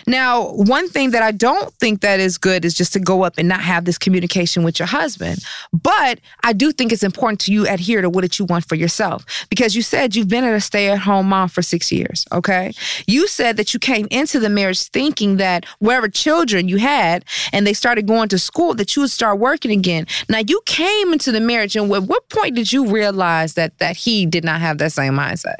Now, 0.07 0.51
one 0.53 0.89
thing 0.89 1.11
that 1.11 1.23
I 1.23 1.31
don't 1.31 1.73
think 1.75 2.01
that 2.01 2.19
is 2.19 2.37
good 2.37 2.65
is 2.65 2.73
just 2.73 2.93
to 2.93 2.99
go 2.99 3.23
up 3.23 3.35
and 3.37 3.47
not 3.47 3.61
have 3.61 3.85
this 3.85 3.97
communication 3.97 4.63
with 4.63 4.79
your 4.79 4.87
husband. 4.87 5.43
But 5.71 6.19
I 6.43 6.53
do 6.53 6.71
think 6.71 6.91
it's 6.91 7.03
important 7.03 7.39
to 7.41 7.51
you 7.53 7.67
adhere 7.67 8.01
to 8.01 8.09
what 8.09 8.23
it 8.23 8.39
you 8.39 8.45
want 8.45 8.67
for 8.67 8.75
yourself 8.75 9.25
because 9.49 9.75
you 9.75 9.81
said 9.81 10.15
you've 10.15 10.27
been 10.27 10.43
a 10.43 10.59
stay-at-home 10.59 11.29
mom 11.29 11.49
for 11.49 11.61
6 11.61 11.91
years, 11.91 12.25
okay? 12.31 12.73
You 13.07 13.27
said 13.27 13.57
that 13.57 13.73
you 13.73 13.79
came 13.79 14.07
into 14.11 14.39
the 14.39 14.49
marriage 14.49 14.83
thinking 14.83 15.37
that 15.37 15.65
wherever 15.79 16.07
children 16.09 16.67
you 16.67 16.77
had 16.77 17.25
and 17.53 17.65
they 17.65 17.73
started 17.73 18.07
going 18.07 18.29
to 18.29 18.39
school 18.39 18.73
that 18.75 18.95
you 18.95 19.01
would 19.03 19.11
start 19.11 19.39
working 19.39 19.71
again. 19.71 20.07
Now, 20.29 20.39
you 20.39 20.61
came 20.65 21.13
into 21.13 21.31
the 21.31 21.39
marriage 21.39 21.75
and 21.75 21.91
at 21.91 22.03
what 22.03 22.29
point 22.29 22.55
did 22.55 22.71
you 22.71 22.87
realize 22.87 23.53
that 23.53 23.77
that 23.79 23.95
he 23.95 24.25
did 24.25 24.43
not 24.43 24.61
have 24.61 24.77
that 24.79 24.91
same 24.91 25.13
mindset? 25.13 25.57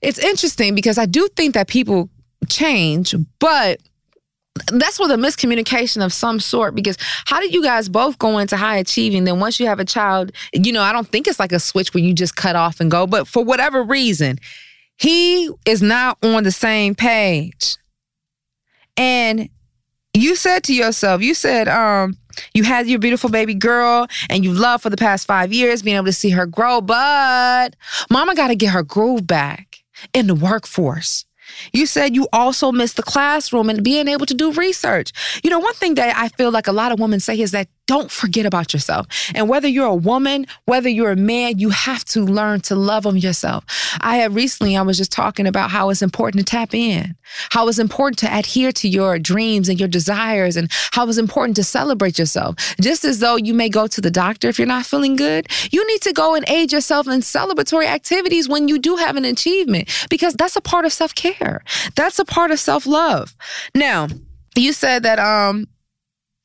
It's 0.00 0.18
interesting 0.18 0.74
because 0.74 0.98
I 0.98 1.06
do 1.06 1.28
think 1.36 1.54
that 1.54 1.68
people 1.68 2.08
change, 2.48 3.14
but 3.38 3.80
that's 4.72 4.98
with 4.98 5.10
a 5.10 5.14
miscommunication 5.14 6.04
of 6.04 6.12
some 6.12 6.40
sort 6.40 6.74
because 6.74 6.96
how 7.26 7.40
did 7.40 7.54
you 7.54 7.62
guys 7.62 7.88
both 7.88 8.18
go 8.18 8.38
into 8.38 8.56
high 8.56 8.76
achieving? 8.76 9.24
Then 9.24 9.40
once 9.40 9.58
you 9.60 9.66
have 9.66 9.80
a 9.80 9.84
child 9.84 10.32
you 10.52 10.72
know 10.72 10.82
i 10.82 10.92
don't 10.92 11.08
think 11.08 11.26
it's 11.26 11.38
like 11.38 11.52
a 11.52 11.60
switch 11.60 11.94
where 11.94 12.02
you 12.02 12.12
just 12.12 12.36
cut 12.36 12.56
off 12.56 12.80
and 12.80 12.90
go 12.90 13.06
but 13.06 13.26
for 13.26 13.42
whatever 13.44 13.82
reason 13.82 14.38
he 15.00 15.48
is 15.64 15.80
not 15.80 16.18
on 16.22 16.44
the 16.44 16.52
same 16.52 16.94
page. 16.94 17.76
And 18.98 19.48
you 20.12 20.36
said 20.36 20.62
to 20.64 20.74
yourself 20.74 21.22
you 21.22 21.34
said 21.34 21.68
um 21.68 22.16
you 22.52 22.64
had 22.64 22.88
your 22.88 22.98
beautiful 22.98 23.30
baby 23.30 23.54
girl 23.54 24.08
and 24.28 24.44
you 24.44 24.52
loved 24.52 24.82
for 24.82 24.90
the 24.90 24.96
past 24.96 25.24
five 25.24 25.52
years 25.52 25.82
being 25.82 25.96
able 25.96 26.06
to 26.06 26.12
see 26.12 26.30
her 26.30 26.46
grow 26.46 26.80
but 26.80 27.76
mama 28.10 28.34
got 28.34 28.48
to 28.48 28.56
get 28.56 28.72
her 28.72 28.82
groove 28.82 29.24
back 29.24 29.84
in 30.12 30.26
the 30.26 30.34
workforce 30.34 31.24
you 31.72 31.86
said 31.86 32.14
you 32.14 32.28
also 32.32 32.72
miss 32.72 32.94
the 32.94 33.02
classroom 33.02 33.70
and 33.70 33.82
being 33.82 34.08
able 34.08 34.26
to 34.26 34.34
do 34.34 34.52
research. 34.52 35.12
You 35.42 35.50
know, 35.50 35.58
one 35.58 35.74
thing 35.74 35.94
that 35.94 36.16
I 36.16 36.28
feel 36.28 36.50
like 36.50 36.66
a 36.66 36.72
lot 36.72 36.92
of 36.92 37.00
women 37.00 37.20
say 37.20 37.38
is 37.40 37.50
that 37.52 37.68
don't 37.90 38.12
forget 38.12 38.46
about 38.46 38.72
yourself. 38.72 39.08
And 39.34 39.48
whether 39.48 39.66
you're 39.66 39.84
a 39.84 39.92
woman, 39.92 40.46
whether 40.66 40.88
you're 40.88 41.10
a 41.10 41.16
man, 41.16 41.58
you 41.58 41.70
have 41.70 42.04
to 42.04 42.24
learn 42.24 42.60
to 42.60 42.76
love 42.76 43.04
on 43.04 43.16
yourself. 43.16 43.64
I 44.00 44.18
had 44.18 44.32
recently, 44.32 44.76
I 44.76 44.82
was 44.82 44.96
just 44.96 45.10
talking 45.10 45.44
about 45.44 45.72
how 45.72 45.90
it's 45.90 46.00
important 46.00 46.46
to 46.46 46.48
tap 46.48 46.72
in, 46.72 47.16
how 47.50 47.66
it's 47.66 47.80
important 47.80 48.20
to 48.20 48.32
adhere 48.32 48.70
to 48.70 48.88
your 48.88 49.18
dreams 49.18 49.68
and 49.68 49.80
your 49.80 49.88
desires, 49.88 50.56
and 50.56 50.70
how 50.92 51.08
it's 51.08 51.18
important 51.18 51.56
to 51.56 51.64
celebrate 51.64 52.16
yourself. 52.16 52.54
Just 52.80 53.04
as 53.04 53.18
though 53.18 53.34
you 53.34 53.54
may 53.54 53.68
go 53.68 53.88
to 53.88 54.00
the 54.00 54.08
doctor 54.08 54.48
if 54.48 54.56
you're 54.56 54.68
not 54.68 54.86
feeling 54.86 55.16
good, 55.16 55.48
you 55.72 55.84
need 55.88 56.00
to 56.02 56.12
go 56.12 56.36
and 56.36 56.48
aid 56.48 56.70
yourself 56.70 57.08
in 57.08 57.22
celebratory 57.22 57.86
activities 57.86 58.48
when 58.48 58.68
you 58.68 58.78
do 58.78 58.94
have 58.94 59.16
an 59.16 59.24
achievement, 59.24 60.06
because 60.08 60.34
that's 60.34 60.54
a 60.54 60.60
part 60.60 60.84
of 60.84 60.92
self 60.92 61.12
care. 61.16 61.64
That's 61.96 62.20
a 62.20 62.24
part 62.24 62.52
of 62.52 62.60
self 62.60 62.86
love. 62.86 63.34
Now, 63.74 64.06
you 64.54 64.72
said 64.72 65.02
that 65.02 65.18
um 65.18 65.66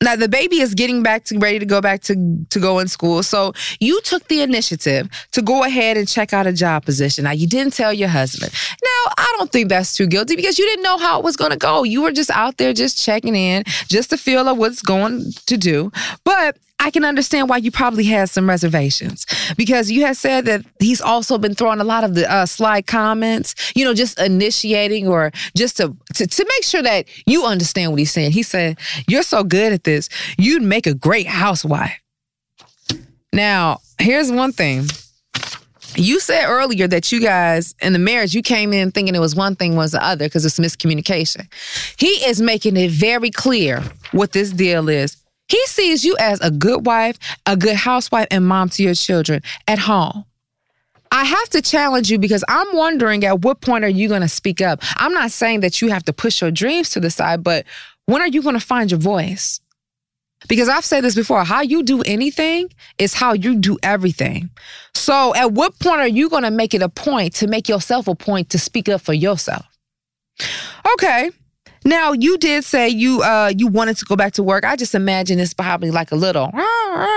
now 0.02 0.14
the 0.14 0.28
baby 0.28 0.60
is 0.60 0.74
getting 0.74 1.02
back 1.02 1.24
to 1.24 1.38
ready 1.38 1.58
to 1.58 1.64
go 1.64 1.80
back 1.80 2.02
to 2.02 2.14
to 2.50 2.60
go 2.60 2.78
in 2.80 2.88
school. 2.88 3.22
So 3.22 3.54
you 3.80 4.00
took 4.02 4.28
the 4.28 4.42
initiative 4.42 5.08
to 5.32 5.40
go 5.40 5.64
ahead 5.64 5.96
and 5.96 6.06
check 6.06 6.32
out 6.32 6.46
a 6.46 6.52
job 6.52 6.84
position. 6.84 7.24
Now 7.24 7.30
you 7.30 7.46
didn't 7.46 7.72
tell 7.72 7.92
your 7.92 8.08
husband. 8.08 8.52
Now 8.82 9.12
I 9.16 9.34
don't 9.38 9.50
think 9.50 9.70
that's 9.70 9.94
too 9.94 10.06
guilty 10.06 10.36
because 10.36 10.58
you 10.58 10.66
didn't 10.66 10.82
know 10.82 10.98
how 10.98 11.18
it 11.18 11.24
was 11.24 11.36
going 11.36 11.52
to 11.52 11.56
go. 11.56 11.82
You 11.82 12.02
were 12.02 12.12
just 12.12 12.30
out 12.30 12.58
there 12.58 12.74
just 12.74 13.02
checking 13.02 13.34
in, 13.34 13.64
just 13.88 14.10
to 14.10 14.18
feel 14.18 14.48
of 14.48 14.58
what's 14.58 14.82
going 14.82 15.32
to 15.46 15.56
do. 15.56 15.90
But 16.24 16.58
I 16.78 16.90
can 16.90 17.04
understand 17.04 17.48
why 17.48 17.56
you 17.56 17.70
probably 17.70 18.04
had 18.04 18.30
some 18.30 18.48
reservations 18.48 19.26
because 19.56 19.90
you 19.90 20.02
had 20.04 20.16
said 20.16 20.44
that 20.44 20.64
he's 20.78 21.00
also 21.00 21.38
been 21.38 21.54
throwing 21.54 21.80
a 21.80 21.84
lot 21.84 22.04
of 22.04 22.14
the 22.14 22.30
uh, 22.30 22.46
slide 22.46 22.86
comments, 22.86 23.54
you 23.74 23.84
know, 23.84 23.94
just 23.94 24.20
initiating 24.20 25.08
or 25.08 25.32
just 25.56 25.78
to, 25.78 25.96
to 26.14 26.26
to 26.26 26.44
make 26.44 26.64
sure 26.64 26.82
that 26.82 27.06
you 27.26 27.44
understand 27.44 27.90
what 27.90 27.98
he's 27.98 28.12
saying. 28.12 28.32
He 28.32 28.42
said, 28.42 28.78
"You're 29.08 29.22
so 29.22 29.42
good 29.42 29.72
at 29.72 29.84
this. 29.84 30.08
You'd 30.38 30.62
make 30.62 30.86
a 30.86 30.94
great 30.94 31.26
housewife." 31.26 31.98
Now, 33.32 33.80
here's 33.98 34.30
one 34.30 34.52
thing. 34.52 34.86
You 35.96 36.20
said 36.20 36.46
earlier 36.46 36.86
that 36.88 37.10
you 37.10 37.20
guys 37.20 37.74
in 37.80 37.94
the 37.94 37.98
marriage, 37.98 38.34
you 38.34 38.42
came 38.42 38.72
in 38.72 38.90
thinking 38.90 39.14
it 39.14 39.20
was 39.20 39.34
one 39.34 39.56
thing 39.56 39.76
was 39.76 39.92
the 39.92 40.04
other 40.04 40.26
because 40.26 40.44
it's 40.44 40.58
miscommunication. 40.58 41.46
He 41.98 42.08
is 42.26 42.40
making 42.40 42.76
it 42.76 42.90
very 42.90 43.30
clear 43.30 43.82
what 44.12 44.32
this 44.32 44.50
deal 44.50 44.88
is. 44.88 45.16
He 45.48 45.64
sees 45.66 46.04
you 46.04 46.16
as 46.18 46.40
a 46.40 46.50
good 46.50 46.86
wife, 46.86 47.18
a 47.46 47.56
good 47.56 47.76
housewife, 47.76 48.26
and 48.30 48.46
mom 48.46 48.68
to 48.70 48.82
your 48.82 48.94
children 48.94 49.42
at 49.68 49.78
home. 49.78 50.24
I 51.12 51.24
have 51.24 51.48
to 51.50 51.62
challenge 51.62 52.10
you 52.10 52.18
because 52.18 52.44
I'm 52.48 52.66
wondering 52.76 53.24
at 53.24 53.42
what 53.42 53.60
point 53.60 53.84
are 53.84 53.88
you 53.88 54.08
going 54.08 54.22
to 54.22 54.28
speak 54.28 54.60
up? 54.60 54.80
I'm 54.96 55.12
not 55.12 55.30
saying 55.30 55.60
that 55.60 55.80
you 55.80 55.88
have 55.88 56.04
to 56.04 56.12
push 56.12 56.40
your 56.40 56.50
dreams 56.50 56.90
to 56.90 57.00
the 57.00 57.10
side, 57.10 57.44
but 57.44 57.64
when 58.06 58.20
are 58.20 58.28
you 58.28 58.42
going 58.42 58.58
to 58.58 58.60
find 58.60 58.90
your 58.90 59.00
voice? 59.00 59.60
Because 60.48 60.68
I've 60.68 60.84
said 60.84 61.02
this 61.02 61.14
before 61.14 61.44
how 61.44 61.62
you 61.62 61.82
do 61.82 62.02
anything 62.02 62.70
is 62.98 63.14
how 63.14 63.32
you 63.32 63.56
do 63.56 63.78
everything. 63.82 64.50
So, 64.94 65.34
at 65.34 65.52
what 65.52 65.78
point 65.78 66.00
are 66.00 66.08
you 66.08 66.28
going 66.28 66.42
to 66.42 66.50
make 66.50 66.74
it 66.74 66.82
a 66.82 66.88
point 66.88 67.34
to 67.36 67.46
make 67.46 67.68
yourself 67.68 68.06
a 68.06 68.14
point 68.14 68.50
to 68.50 68.58
speak 68.58 68.88
up 68.88 69.00
for 69.00 69.14
yourself? 69.14 69.64
Okay, 70.92 71.30
now 71.86 72.12
you 72.12 72.36
did 72.38 72.64
say 72.64 72.88
you 72.88 73.22
uh 73.22 73.52
you 73.56 73.66
wanted 73.66 73.96
to 73.98 74.04
go 74.04 74.16
back 74.16 74.32
to 74.34 74.42
work. 74.42 74.64
I 74.64 74.76
just 74.76 74.94
imagine 74.94 75.38
it's 75.38 75.54
probably 75.54 75.90
like 75.90 76.12
a 76.12 76.16
little 76.16 76.50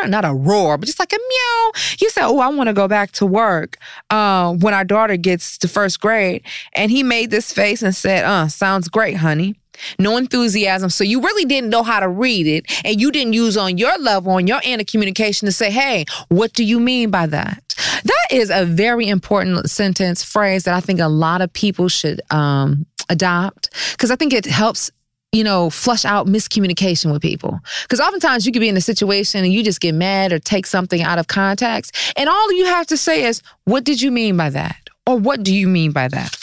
not 0.08 0.26
a 0.26 0.34
roar, 0.34 0.78
but 0.78 0.86
just 0.86 1.00
like 1.00 1.14
a 1.14 1.18
meow. 1.18 1.72
You 2.00 2.10
said, 2.10 2.26
"Oh, 2.26 2.40
I 2.40 2.48
want 2.50 2.68
to 2.68 2.74
go 2.74 2.88
back 2.88 3.12
to 3.14 3.26
work." 3.26 3.78
Uh, 4.10 4.54
when 4.54 4.74
our 4.74 4.84
daughter 4.84 5.18
gets 5.18 5.58
to 5.60 5.68
first 5.68 6.00
grade, 6.00 6.44
and 6.74 6.92
he 6.92 7.04
made 7.04 7.32
this 7.32 7.54
face 7.54 7.82
and 7.82 7.96
said, 7.96 8.26
"Uh, 8.26 8.48
sounds 8.48 8.88
great, 8.88 9.18
honey." 9.18 9.56
No 9.98 10.18
enthusiasm. 10.18 10.90
So 10.90 11.06
you 11.06 11.22
really 11.22 11.46
didn't 11.46 11.70
know 11.70 11.84
how 11.84 12.02
to 12.02 12.10
read 12.10 12.48
it, 12.48 12.66
and 12.84 13.00
you 13.00 13.12
didn't 13.12 13.34
use 13.34 13.56
on 13.56 13.78
your 13.78 13.98
level, 13.98 14.34
on 14.34 14.46
your 14.46 14.60
end 14.64 14.82
of 14.82 14.88
communication, 14.88 15.46
to 15.46 15.52
say, 15.52 15.72
"Hey, 15.72 16.06
what 16.28 16.54
do 16.54 16.64
you 16.64 16.80
mean 16.80 17.10
by 17.10 17.26
that?" 17.28 17.64
That 18.04 18.28
is 18.32 18.50
a 18.50 18.66
very 18.66 19.08
important 19.08 19.70
sentence 19.70 20.24
phrase 20.24 20.64
that 20.64 20.74
I 20.74 20.82
think 20.82 21.00
a 21.00 21.08
lot 21.08 21.42
of 21.42 21.52
people 21.54 21.88
should 21.88 22.22
um, 22.30 22.86
adopt 23.10 23.70
because 23.92 24.12
I 24.12 24.16
think 24.16 24.34
it 24.34 24.46
helps 24.46 24.92
you 25.32 25.44
know, 25.44 25.70
flush 25.70 26.06
out 26.06 26.28
miscommunication 26.28 27.12
with 27.12 27.22
people. 27.22 27.60
Because 27.84 28.00
oftentimes 28.00 28.46
you 28.46 28.52
could 28.52 28.62
be 28.62 28.70
in 28.70 28.78
a 28.78 28.82
situation 28.82 29.44
and 29.44 29.54
you 29.54 29.64
just 29.64 29.80
get 29.80 29.94
mad 29.94 30.34
or 30.34 30.40
take 30.40 30.66
something 30.66 31.02
out 31.02 31.20
of 31.20 31.28
context. 31.28 31.96
And 32.18 32.28
all 32.28 32.52
you 32.54 32.66
have 32.66 32.88
to 32.88 32.98
say 32.98 33.26
is, 33.26 33.42
What 33.66 33.84
did 33.84 34.02
you 34.02 34.12
mean 34.12 34.38
by 34.38 34.50
that? 34.50 34.90
Or 35.06 35.18
what 35.18 35.44
do 35.44 35.54
you 35.54 35.68
mean 35.68 35.92
by 35.92 36.08
that? 36.08 36.36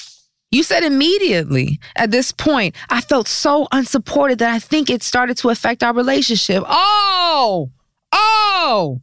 You 0.53 0.63
said 0.63 0.85
immediately 0.85 1.81
at 1.97 2.11
this 2.11 2.31
point, 2.31 2.77
I 2.89 3.01
felt 3.01 3.27
so 3.27 3.67
unsupported 3.73 4.39
that 4.39 4.55
I 4.55 4.59
think 4.59 4.89
it 4.89 5.03
started 5.03 5.37
to 5.39 5.51
affect 5.51 5.83
our 5.83 5.93
relationship. 5.93 6.63
Oh, 6.67 7.71
oh, 8.13 9.01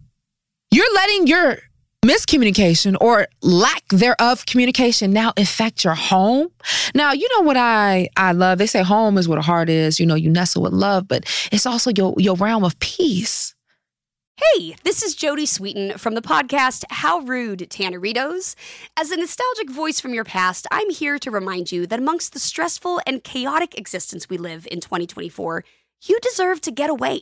you're 0.72 0.94
letting 0.96 1.28
your 1.28 1.60
miscommunication 2.04 2.98
or 3.00 3.28
lack 3.42 3.88
thereof 3.90 4.46
communication 4.46 5.12
now 5.14 5.32
affect 5.38 5.84
your 5.86 5.96
home 5.96 6.50
now 6.94 7.14
you 7.14 7.28
know 7.36 7.46
what 7.46 7.56
i 7.56 8.10
i 8.18 8.34
love 8.34 8.58
they 8.58 8.68
say 8.68 8.84
home 8.84 9.18
is 9.18 9.28
where 9.28 9.38
the 9.38 9.42
heart 9.42 9.70
is 9.70 10.00
you 10.02 10.06
know 10.06 10.16
you 10.16 10.30
nestle 10.30 10.62
with 10.62 10.74
love 10.74 11.08
but 11.08 11.24
it's 11.52 11.66
also 11.66 11.92
your 11.96 12.14
your 12.18 12.36
realm 12.36 12.64
of 12.64 12.78
peace 12.80 13.56
Hey, 14.56 14.76
this 14.84 15.04
is 15.04 15.16
Jodie 15.16 15.44
Sweetin 15.44 16.00
from 16.00 16.16
the 16.16 16.22
podcast 16.22 16.86
How 16.90 17.20
Rude, 17.20 17.60
Tanneritos. 17.70 18.56
As 18.98 19.12
a 19.12 19.16
nostalgic 19.16 19.70
voice 19.70 20.00
from 20.00 20.16
your 20.16 20.24
past, 20.24 20.66
I'm 20.72 20.90
here 20.90 21.20
to 21.20 21.30
remind 21.30 21.72
you 21.72 21.86
that 21.86 22.00
amongst 22.00 22.34
the 22.34 22.40
stressful 22.40 23.00
and 23.06 23.24
chaotic 23.24 23.78
existence 23.78 24.30
we 24.30 24.38
live 24.38 24.68
in 24.72 24.80
2024, 24.80 25.64
you 26.06 26.20
deserve 26.20 26.62
to 26.62 26.72
get 26.72 26.90
away. 26.90 27.22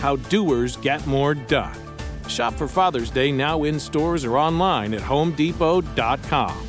How 0.00 0.16
doers 0.16 0.76
get 0.76 1.06
more 1.06 1.34
done. 1.34 1.76
Shop 2.28 2.54
for 2.54 2.68
Father's 2.68 3.10
Day 3.10 3.32
now 3.32 3.64
in 3.64 3.78
stores 3.78 4.24
or 4.24 4.38
online 4.38 4.94
at 4.94 5.00
homedepot.com. 5.00 6.66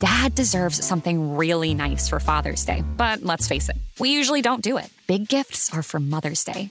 Dad 0.00 0.34
deserves 0.34 0.82
something 0.82 1.36
really 1.36 1.74
nice 1.74 2.08
for 2.08 2.20
Father's 2.20 2.64
Day, 2.64 2.82
but 2.96 3.22
let's 3.22 3.46
face 3.46 3.68
it, 3.68 3.76
we 3.98 4.10
usually 4.10 4.40
don't 4.40 4.62
do 4.62 4.78
it. 4.78 4.86
Big 5.06 5.28
gifts 5.28 5.72
are 5.74 5.82
for 5.82 6.00
Mother's 6.00 6.42
Day. 6.42 6.70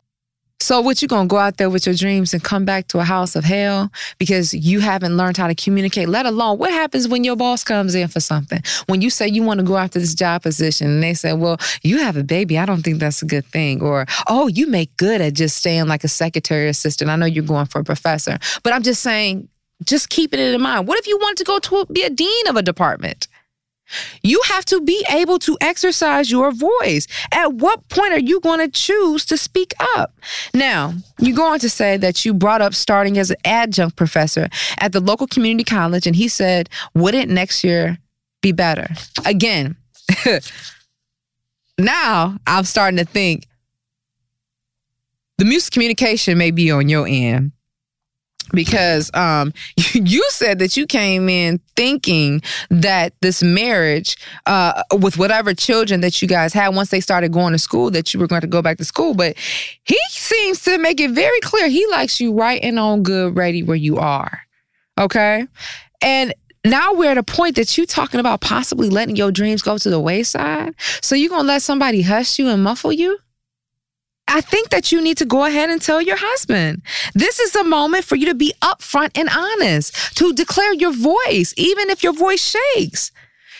So 0.61 0.79
what 0.79 1.01
you 1.01 1.07
gonna 1.07 1.27
go 1.27 1.37
out 1.37 1.57
there 1.57 1.71
with 1.71 1.87
your 1.87 1.95
dreams 1.95 2.35
and 2.35 2.43
come 2.43 2.65
back 2.65 2.87
to 2.89 2.99
a 2.99 3.03
house 3.03 3.35
of 3.35 3.43
hell 3.43 3.91
because 4.19 4.53
you 4.53 4.79
haven't 4.79 5.17
learned 5.17 5.37
how 5.37 5.47
to 5.47 5.55
communicate, 5.55 6.07
let 6.07 6.27
alone 6.27 6.59
what 6.59 6.69
happens 6.69 7.07
when 7.07 7.23
your 7.23 7.35
boss 7.35 7.63
comes 7.63 7.95
in 7.95 8.07
for 8.07 8.19
something? 8.19 8.61
When 8.85 9.01
you 9.01 9.09
say 9.09 9.27
you 9.27 9.41
want 9.41 9.59
to 9.59 9.65
go 9.65 9.77
after 9.77 9.97
this 9.97 10.13
job 10.13 10.43
position 10.43 10.87
and 10.87 11.01
they 11.01 11.15
say, 11.15 11.33
Well, 11.33 11.57
you 11.81 11.97
have 11.97 12.15
a 12.15 12.23
baby, 12.23 12.59
I 12.59 12.67
don't 12.67 12.83
think 12.83 12.99
that's 12.99 13.23
a 13.23 13.25
good 13.25 13.45
thing. 13.45 13.81
Or, 13.81 14.05
oh, 14.27 14.47
you 14.49 14.67
make 14.67 14.95
good 14.97 15.19
at 15.19 15.33
just 15.33 15.57
staying 15.57 15.87
like 15.87 16.03
a 16.03 16.07
secretary 16.07 16.69
assistant. 16.69 17.09
I 17.09 17.15
know 17.15 17.25
you're 17.25 17.43
going 17.43 17.65
for 17.65 17.81
a 17.81 17.83
professor. 17.83 18.37
But 18.61 18.73
I'm 18.73 18.83
just 18.83 19.01
saying, 19.01 19.49
just 19.83 20.09
keeping 20.09 20.39
it 20.39 20.53
in 20.53 20.61
mind. 20.61 20.87
What 20.87 20.99
if 20.99 21.07
you 21.07 21.17
want 21.17 21.39
to 21.39 21.43
go 21.43 21.57
to 21.57 21.85
be 21.91 22.03
a 22.03 22.09
dean 22.11 22.47
of 22.47 22.55
a 22.55 22.61
department? 22.61 23.27
You 24.23 24.41
have 24.45 24.65
to 24.65 24.81
be 24.81 25.05
able 25.09 25.39
to 25.39 25.57
exercise 25.61 26.31
your 26.31 26.51
voice. 26.51 27.07
At 27.31 27.53
what 27.53 27.87
point 27.89 28.13
are 28.13 28.19
you 28.19 28.39
going 28.39 28.59
to 28.59 28.67
choose 28.67 29.25
to 29.25 29.37
speak 29.37 29.73
up? 29.95 30.13
Now, 30.53 30.93
you 31.19 31.35
go 31.35 31.45
on 31.45 31.59
to 31.59 31.69
say 31.69 31.97
that 31.97 32.25
you 32.25 32.33
brought 32.33 32.61
up 32.61 32.73
starting 32.73 33.17
as 33.17 33.31
an 33.31 33.37
adjunct 33.45 33.95
professor 33.95 34.49
at 34.79 34.91
the 34.91 34.99
local 34.99 35.27
community 35.27 35.63
college, 35.63 36.07
and 36.07 36.15
he 36.15 36.27
said, 36.27 36.69
Wouldn't 36.93 37.29
next 37.29 37.63
year 37.63 37.97
be 38.41 38.51
better? 38.51 38.89
Again, 39.25 39.75
now 41.77 42.37
I'm 42.47 42.63
starting 42.63 42.97
to 42.97 43.05
think 43.05 43.47
the 45.37 45.45
miscommunication 45.45 46.37
may 46.37 46.51
be 46.51 46.71
on 46.71 46.87
your 46.87 47.07
end 47.07 47.51
because 48.53 49.11
um, 49.13 49.53
you 49.93 50.23
said 50.29 50.59
that 50.59 50.77
you 50.77 50.85
came 50.85 51.29
in 51.29 51.59
thinking 51.75 52.41
that 52.69 53.13
this 53.21 53.41
marriage 53.41 54.17
uh, 54.45 54.83
with 54.99 55.17
whatever 55.17 55.53
children 55.53 56.01
that 56.01 56.21
you 56.21 56.27
guys 56.27 56.53
had 56.53 56.69
once 56.75 56.89
they 56.89 56.99
started 56.99 57.31
going 57.31 57.53
to 57.53 57.59
school 57.59 57.91
that 57.91 58.13
you 58.13 58.19
were 58.19 58.27
going 58.27 58.41
to 58.41 58.47
go 58.47 58.61
back 58.61 58.77
to 58.77 58.85
school. 58.85 59.13
But 59.13 59.37
he 59.83 59.99
seems 60.09 60.61
to 60.63 60.77
make 60.77 60.99
it 60.99 61.11
very 61.11 61.39
clear 61.41 61.67
he 61.69 61.85
likes 61.87 62.19
you 62.19 62.33
right 62.33 62.61
and 62.63 62.79
on 62.79 63.03
good 63.03 63.35
ready 63.35 63.63
where 63.63 63.77
you 63.77 63.97
are 63.97 64.41
okay? 65.01 65.47
And 66.01 66.33
now 66.65 66.93
we're 66.93 67.11
at 67.11 67.17
a 67.17 67.23
point 67.23 67.55
that 67.55 67.77
you're 67.77 67.85
talking 67.85 68.19
about 68.19 68.41
possibly 68.41 68.89
letting 68.89 69.15
your 69.15 69.31
dreams 69.31 69.61
go 69.61 69.77
to 69.77 69.89
the 69.89 69.99
wayside? 69.99 70.75
So 71.01 71.15
you're 71.15 71.29
going 71.29 71.43
to 71.43 71.47
let 71.47 71.61
somebody 71.61 72.01
hush 72.01 72.39
you 72.39 72.49
and 72.49 72.63
muffle 72.63 72.91
you 72.91 73.17
I 74.31 74.39
think 74.39 74.69
that 74.69 74.93
you 74.93 75.01
need 75.01 75.17
to 75.17 75.25
go 75.25 75.43
ahead 75.43 75.69
and 75.69 75.81
tell 75.81 76.01
your 76.01 76.15
husband. 76.17 76.81
This 77.13 77.39
is 77.39 77.53
a 77.53 77.65
moment 77.65 78.05
for 78.05 78.15
you 78.15 78.25
to 78.27 78.33
be 78.33 78.53
upfront 78.61 79.11
and 79.15 79.27
honest, 79.29 80.15
to 80.17 80.31
declare 80.31 80.73
your 80.73 80.93
voice, 80.93 81.53
even 81.57 81.89
if 81.89 82.01
your 82.01 82.13
voice 82.13 82.41
shakes. 82.41 83.11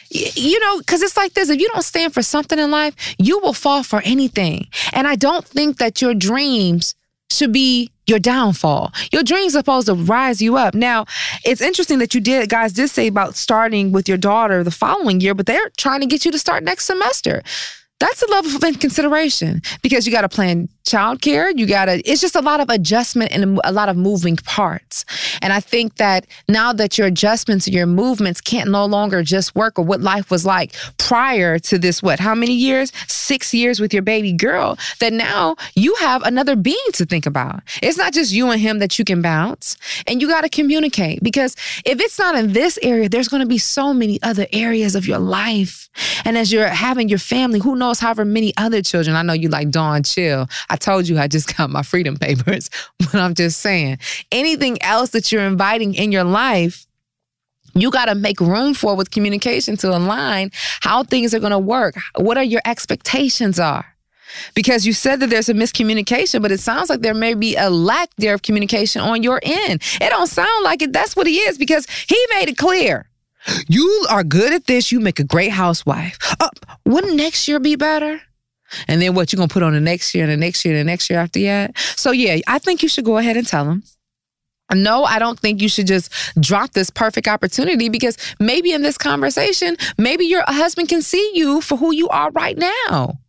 You 0.09 0.59
know, 0.61 0.79
because 0.79 1.01
it's 1.01 1.17
like 1.17 1.33
this 1.33 1.49
if 1.49 1.59
you 1.59 1.67
don't 1.69 1.83
stand 1.83 2.13
for 2.13 2.21
something 2.21 2.57
in 2.57 2.71
life, 2.71 2.95
you 3.17 3.39
will 3.39 3.53
fall 3.53 3.83
for 3.83 4.01
anything. 4.05 4.67
And 4.93 5.07
I 5.07 5.15
don't 5.15 5.45
think 5.45 5.77
that 5.77 6.01
your 6.01 6.13
dreams 6.13 6.95
should 7.29 7.51
be 7.51 7.91
your 8.07 8.19
downfall. 8.19 8.93
Your 9.11 9.23
dreams 9.23 9.55
are 9.55 9.59
supposed 9.59 9.87
to 9.87 9.95
rise 9.95 10.41
you 10.41 10.57
up. 10.57 10.73
Now, 10.73 11.05
it's 11.45 11.61
interesting 11.61 11.99
that 11.99 12.13
you 12.13 12.21
did, 12.21 12.49
guys 12.49 12.73
did 12.73 12.89
say 12.89 13.07
about 13.07 13.35
starting 13.35 13.91
with 13.91 14.07
your 14.07 14.17
daughter 14.17 14.63
the 14.63 14.71
following 14.71 15.21
year, 15.21 15.33
but 15.33 15.45
they're 15.45 15.71
trying 15.77 16.01
to 16.01 16.07
get 16.07 16.25
you 16.25 16.31
to 16.31 16.39
start 16.39 16.63
next 16.63 16.85
semester. 16.85 17.41
That's 18.01 18.23
a 18.23 18.27
level 18.31 18.55
of 18.55 18.79
consideration 18.79 19.61
because 19.83 20.07
you 20.07 20.11
got 20.11 20.21
to 20.21 20.29
plan 20.29 20.69
childcare. 20.83 21.51
You 21.57 21.65
got 21.65 21.85
to, 21.85 21.99
it's 22.09 22.21
just 22.21 22.35
a 22.35 22.41
lot 22.41 22.59
of 22.59 22.69
adjustment 22.69 23.31
and 23.31 23.59
a 23.63 23.71
lot 23.71 23.89
of 23.89 23.97
moving 23.97 24.37
parts. 24.37 25.05
And 25.41 25.51
I 25.51 25.59
think 25.59 25.95
that 25.97 26.27
now 26.47 26.71
that 26.73 26.97
your 26.97 27.07
adjustments, 27.07 27.67
and 27.67 27.75
your 27.75 27.87
movements 27.87 28.39
can't 28.39 28.69
no 28.69 28.85
longer 28.85 29.23
just 29.23 29.55
work 29.55 29.77
or 29.77 29.83
what 29.83 30.01
life 30.01 30.31
was 30.31 30.45
like 30.45 30.73
prior 30.97 31.59
to 31.59 31.77
this, 31.77 32.01
what, 32.01 32.19
how 32.19 32.35
many 32.35 32.53
years? 32.53 32.91
Six 33.07 33.53
years 33.53 33.79
with 33.79 33.93
your 33.93 34.03
baby 34.03 34.31
girl, 34.31 34.77
that 34.99 35.13
now 35.13 35.55
you 35.75 35.95
have 35.95 36.23
another 36.23 36.55
being 36.55 36.77
to 36.93 37.05
think 37.05 37.25
about. 37.25 37.61
It's 37.81 37.97
not 37.97 38.13
just 38.13 38.31
you 38.31 38.49
and 38.49 38.61
him 38.61 38.79
that 38.79 38.97
you 38.97 39.05
can 39.05 39.21
bounce 39.21 39.77
and 40.07 40.21
you 40.21 40.27
got 40.27 40.41
to 40.41 40.49
communicate 40.49 41.21
because 41.23 41.55
if 41.85 41.99
it's 41.99 42.17
not 42.17 42.35
in 42.35 42.53
this 42.53 42.79
area, 42.81 43.09
there's 43.09 43.27
to 43.41 43.47
be 43.47 43.57
so 43.57 43.93
many 43.93 44.21
other 44.23 44.47
areas 44.53 44.95
of 44.95 45.07
your 45.07 45.19
life. 45.19 45.89
And 46.23 46.37
as 46.37 46.51
you're 46.51 46.67
having 46.67 47.09
your 47.09 47.19
family, 47.19 47.59
who 47.59 47.75
knows 47.75 47.99
however 47.99 48.23
many 48.23 48.53
other 48.57 48.81
children, 48.81 49.15
I 49.15 49.23
know 49.23 49.33
you 49.33 49.49
like 49.49 49.69
Dawn 49.69 50.03
Chill. 50.03 50.47
I 50.71 50.77
told 50.77 51.07
you 51.07 51.19
I 51.19 51.27
just 51.27 51.55
got 51.57 51.69
my 51.69 51.83
freedom 51.83 52.17
papers, 52.17 52.69
but 52.99 53.15
I'm 53.15 53.35
just 53.35 53.59
saying 53.59 53.99
anything 54.31 54.81
else 54.81 55.11
that 55.11 55.31
you're 55.31 55.43
inviting 55.43 55.93
in 55.93 56.11
your 56.11 56.23
life, 56.23 56.87
you 57.73 57.91
got 57.91 58.05
to 58.05 58.15
make 58.15 58.39
room 58.39 58.73
for 58.73 58.95
with 58.95 59.11
communication 59.11 59.77
to 59.77 59.95
align 59.95 60.51
how 60.81 61.03
things 61.03 61.33
are 61.33 61.39
going 61.39 61.51
to 61.51 61.59
work. 61.59 61.95
What 62.15 62.37
are 62.37 62.43
your 62.43 62.61
expectations 62.65 63.59
are? 63.59 63.85
Because 64.53 64.85
you 64.85 64.93
said 64.93 65.19
that 65.19 65.29
there's 65.29 65.49
a 65.49 65.53
miscommunication, 65.53 66.41
but 66.41 66.51
it 66.51 66.59
sounds 66.61 66.89
like 66.89 67.01
there 67.01 67.13
may 67.13 67.33
be 67.33 67.55
a 67.57 67.69
lack 67.69 68.09
there 68.17 68.33
of 68.33 68.41
communication 68.41 69.01
on 69.01 69.23
your 69.23 69.41
end. 69.43 69.81
It 69.99 70.09
don't 70.09 70.27
sound 70.27 70.63
like 70.63 70.81
it. 70.81 70.93
That's 70.93 71.15
what 71.15 71.27
he 71.27 71.37
is 71.39 71.57
because 71.57 71.85
he 72.07 72.17
made 72.35 72.47
it 72.47 72.57
clear. 72.57 73.07
You 73.67 74.05
are 74.09 74.23
good 74.23 74.53
at 74.53 74.67
this. 74.67 74.91
You 74.91 74.99
make 74.99 75.19
a 75.19 75.23
great 75.23 75.51
housewife. 75.51 76.17
Uh, 76.39 76.49
wouldn't 76.85 77.15
next 77.15 77.47
year 77.47 77.59
be 77.59 77.75
better? 77.75 78.21
And 78.87 79.01
then 79.01 79.13
what 79.13 79.31
you 79.31 79.37
gonna 79.37 79.47
put 79.47 79.63
on 79.63 79.73
the 79.73 79.81
next 79.81 80.13
year 80.15 80.23
and 80.23 80.31
the 80.31 80.37
next 80.37 80.65
year 80.65 80.75
and 80.75 80.87
the 80.87 80.91
next 80.91 81.09
year 81.09 81.19
after 81.19 81.39
that? 81.41 81.77
So 81.77 82.11
yeah, 82.11 82.39
I 82.47 82.59
think 82.59 82.83
you 82.83 82.89
should 82.89 83.05
go 83.05 83.17
ahead 83.17 83.37
and 83.37 83.47
tell 83.47 83.65
him. 83.65 83.83
No, 84.73 85.03
I 85.03 85.19
don't 85.19 85.39
think 85.39 85.61
you 85.61 85.67
should 85.67 85.87
just 85.87 86.11
drop 86.39 86.71
this 86.71 86.89
perfect 86.89 87.27
opportunity 87.27 87.89
because 87.89 88.17
maybe 88.39 88.71
in 88.71 88.81
this 88.81 88.97
conversation, 88.97 89.75
maybe 89.97 90.25
your 90.25 90.43
husband 90.47 90.87
can 90.87 91.01
see 91.01 91.31
you 91.33 91.61
for 91.61 91.77
who 91.77 91.93
you 91.93 92.07
are 92.09 92.31
right 92.31 92.57
now. 92.57 93.19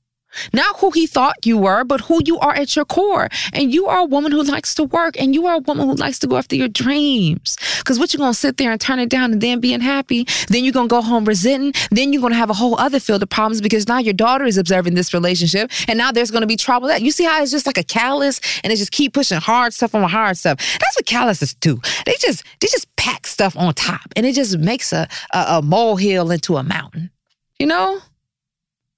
Not 0.52 0.78
who 0.78 0.90
he 0.90 1.06
thought 1.06 1.44
you 1.44 1.58
were, 1.58 1.84
but 1.84 2.00
who 2.02 2.20
you 2.24 2.38
are 2.38 2.54
at 2.54 2.74
your 2.76 2.84
core. 2.84 3.28
And 3.52 3.72
you 3.72 3.86
are 3.86 3.98
a 4.00 4.04
woman 4.04 4.32
who 4.32 4.42
likes 4.42 4.74
to 4.76 4.84
work 4.84 5.20
and 5.20 5.34
you 5.34 5.46
are 5.46 5.56
a 5.56 5.58
woman 5.58 5.88
who 5.88 5.94
likes 5.94 6.18
to 6.20 6.26
go 6.26 6.36
after 6.36 6.56
your 6.56 6.68
dreams. 6.68 7.56
Because 7.78 7.98
what 7.98 8.12
you're 8.12 8.18
going 8.18 8.32
to 8.32 8.38
sit 8.38 8.56
there 8.56 8.72
and 8.72 8.80
turn 8.80 8.98
it 8.98 9.08
down 9.08 9.32
and 9.32 9.40
then 9.40 9.60
being 9.60 9.80
happy? 9.80 10.26
Then 10.48 10.64
you're 10.64 10.72
going 10.72 10.88
to 10.88 10.92
go 10.92 11.02
home 11.02 11.24
resenting. 11.24 11.72
Then 11.90 12.12
you're 12.12 12.20
going 12.20 12.32
to 12.32 12.38
have 12.38 12.50
a 12.50 12.54
whole 12.54 12.78
other 12.78 13.00
field 13.00 13.22
of 13.22 13.28
problems 13.28 13.60
because 13.60 13.88
now 13.88 13.98
your 13.98 14.14
daughter 14.14 14.44
is 14.44 14.58
observing 14.58 14.94
this 14.94 15.12
relationship 15.14 15.70
and 15.88 15.98
now 15.98 16.12
there's 16.12 16.30
going 16.30 16.42
to 16.42 16.46
be 16.46 16.56
trouble. 16.56 16.88
That 16.88 17.02
You 17.02 17.10
see 17.10 17.24
how 17.24 17.42
it's 17.42 17.50
just 17.50 17.66
like 17.66 17.78
a 17.78 17.84
callus 17.84 18.40
and 18.64 18.72
it 18.72 18.76
just 18.76 18.92
keep 18.92 19.12
pushing 19.12 19.38
hard 19.38 19.74
stuff 19.74 19.94
on 19.94 20.08
hard 20.08 20.36
stuff. 20.36 20.58
That's 20.58 20.96
what 20.96 21.06
calluses 21.06 21.54
do. 21.54 21.80
They 22.06 22.14
just, 22.18 22.44
they 22.60 22.68
just 22.68 22.94
pack 22.96 23.26
stuff 23.26 23.56
on 23.56 23.74
top 23.74 24.12
and 24.16 24.26
it 24.26 24.34
just 24.34 24.58
makes 24.58 24.92
a, 24.92 25.08
a, 25.32 25.44
a 25.48 25.62
molehill 25.62 26.30
into 26.30 26.56
a 26.56 26.62
mountain. 26.62 27.10
You 27.58 27.66
know? 27.66 28.00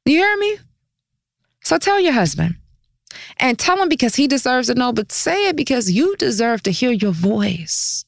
You 0.06 0.18
hear 0.18 0.36
me? 0.36 0.58
So 1.64 1.78
tell 1.78 1.98
your 1.98 2.12
husband 2.12 2.56
and 3.38 3.58
tell 3.58 3.80
him 3.80 3.88
because 3.88 4.16
he 4.16 4.28
deserves 4.28 4.68
to 4.68 4.74
know, 4.74 4.92
but 4.92 5.10
say 5.10 5.48
it 5.48 5.56
because 5.56 5.90
you 5.90 6.16
deserve 6.16 6.62
to 6.64 6.70
hear 6.70 6.92
your 6.92 7.12
voice. 7.12 8.04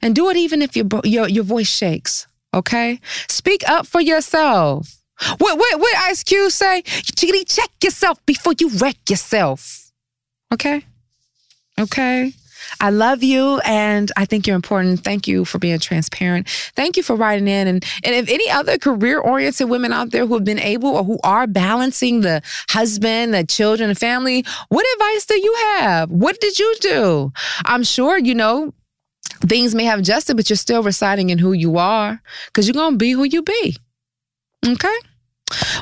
And 0.00 0.14
do 0.14 0.28
it 0.30 0.36
even 0.36 0.60
if 0.60 0.76
your, 0.76 0.86
your, 1.04 1.28
your 1.28 1.44
voice 1.44 1.68
shakes, 1.68 2.26
okay? 2.52 3.00
Speak 3.28 3.68
up 3.68 3.86
for 3.86 4.00
yourself. 4.00 4.96
What, 5.38 5.56
what, 5.56 5.78
what 5.78 5.96
Ice 5.98 6.24
Cube 6.24 6.50
say? 6.50 6.82
Check 6.82 7.70
yourself 7.82 8.24
before 8.26 8.54
you 8.58 8.70
wreck 8.70 8.96
yourself. 9.08 9.92
Okay? 10.52 10.84
Okay? 11.78 12.34
I 12.80 12.90
love 12.90 13.22
you 13.22 13.60
and 13.64 14.10
I 14.16 14.24
think 14.24 14.46
you're 14.46 14.56
important. 14.56 15.00
Thank 15.00 15.26
you 15.26 15.44
for 15.44 15.58
being 15.58 15.78
transparent. 15.78 16.48
Thank 16.74 16.96
you 16.96 17.02
for 17.02 17.16
writing 17.16 17.48
in. 17.48 17.68
And, 17.68 17.84
and 18.04 18.14
if 18.14 18.28
any 18.28 18.50
other 18.50 18.78
career 18.78 19.18
oriented 19.18 19.68
women 19.68 19.92
out 19.92 20.10
there 20.10 20.26
who 20.26 20.34
have 20.34 20.44
been 20.44 20.58
able 20.58 20.90
or 20.90 21.04
who 21.04 21.18
are 21.24 21.46
balancing 21.46 22.20
the 22.20 22.42
husband, 22.70 23.34
the 23.34 23.44
children, 23.44 23.88
the 23.88 23.94
family, 23.94 24.44
what 24.68 24.86
advice 24.94 25.26
do 25.26 25.34
you 25.34 25.54
have? 25.78 26.10
What 26.10 26.40
did 26.40 26.58
you 26.58 26.74
do? 26.80 27.32
I'm 27.64 27.84
sure, 27.84 28.18
you 28.18 28.34
know, 28.34 28.74
things 29.40 29.74
may 29.74 29.84
have 29.84 30.00
adjusted, 30.00 30.36
but 30.36 30.48
you're 30.50 30.56
still 30.56 30.82
residing 30.82 31.30
in 31.30 31.38
who 31.38 31.52
you 31.52 31.78
are 31.78 32.20
because 32.46 32.66
you're 32.66 32.74
going 32.74 32.94
to 32.94 32.98
be 32.98 33.12
who 33.12 33.24
you 33.24 33.42
be. 33.42 33.76
Okay? 34.66 34.96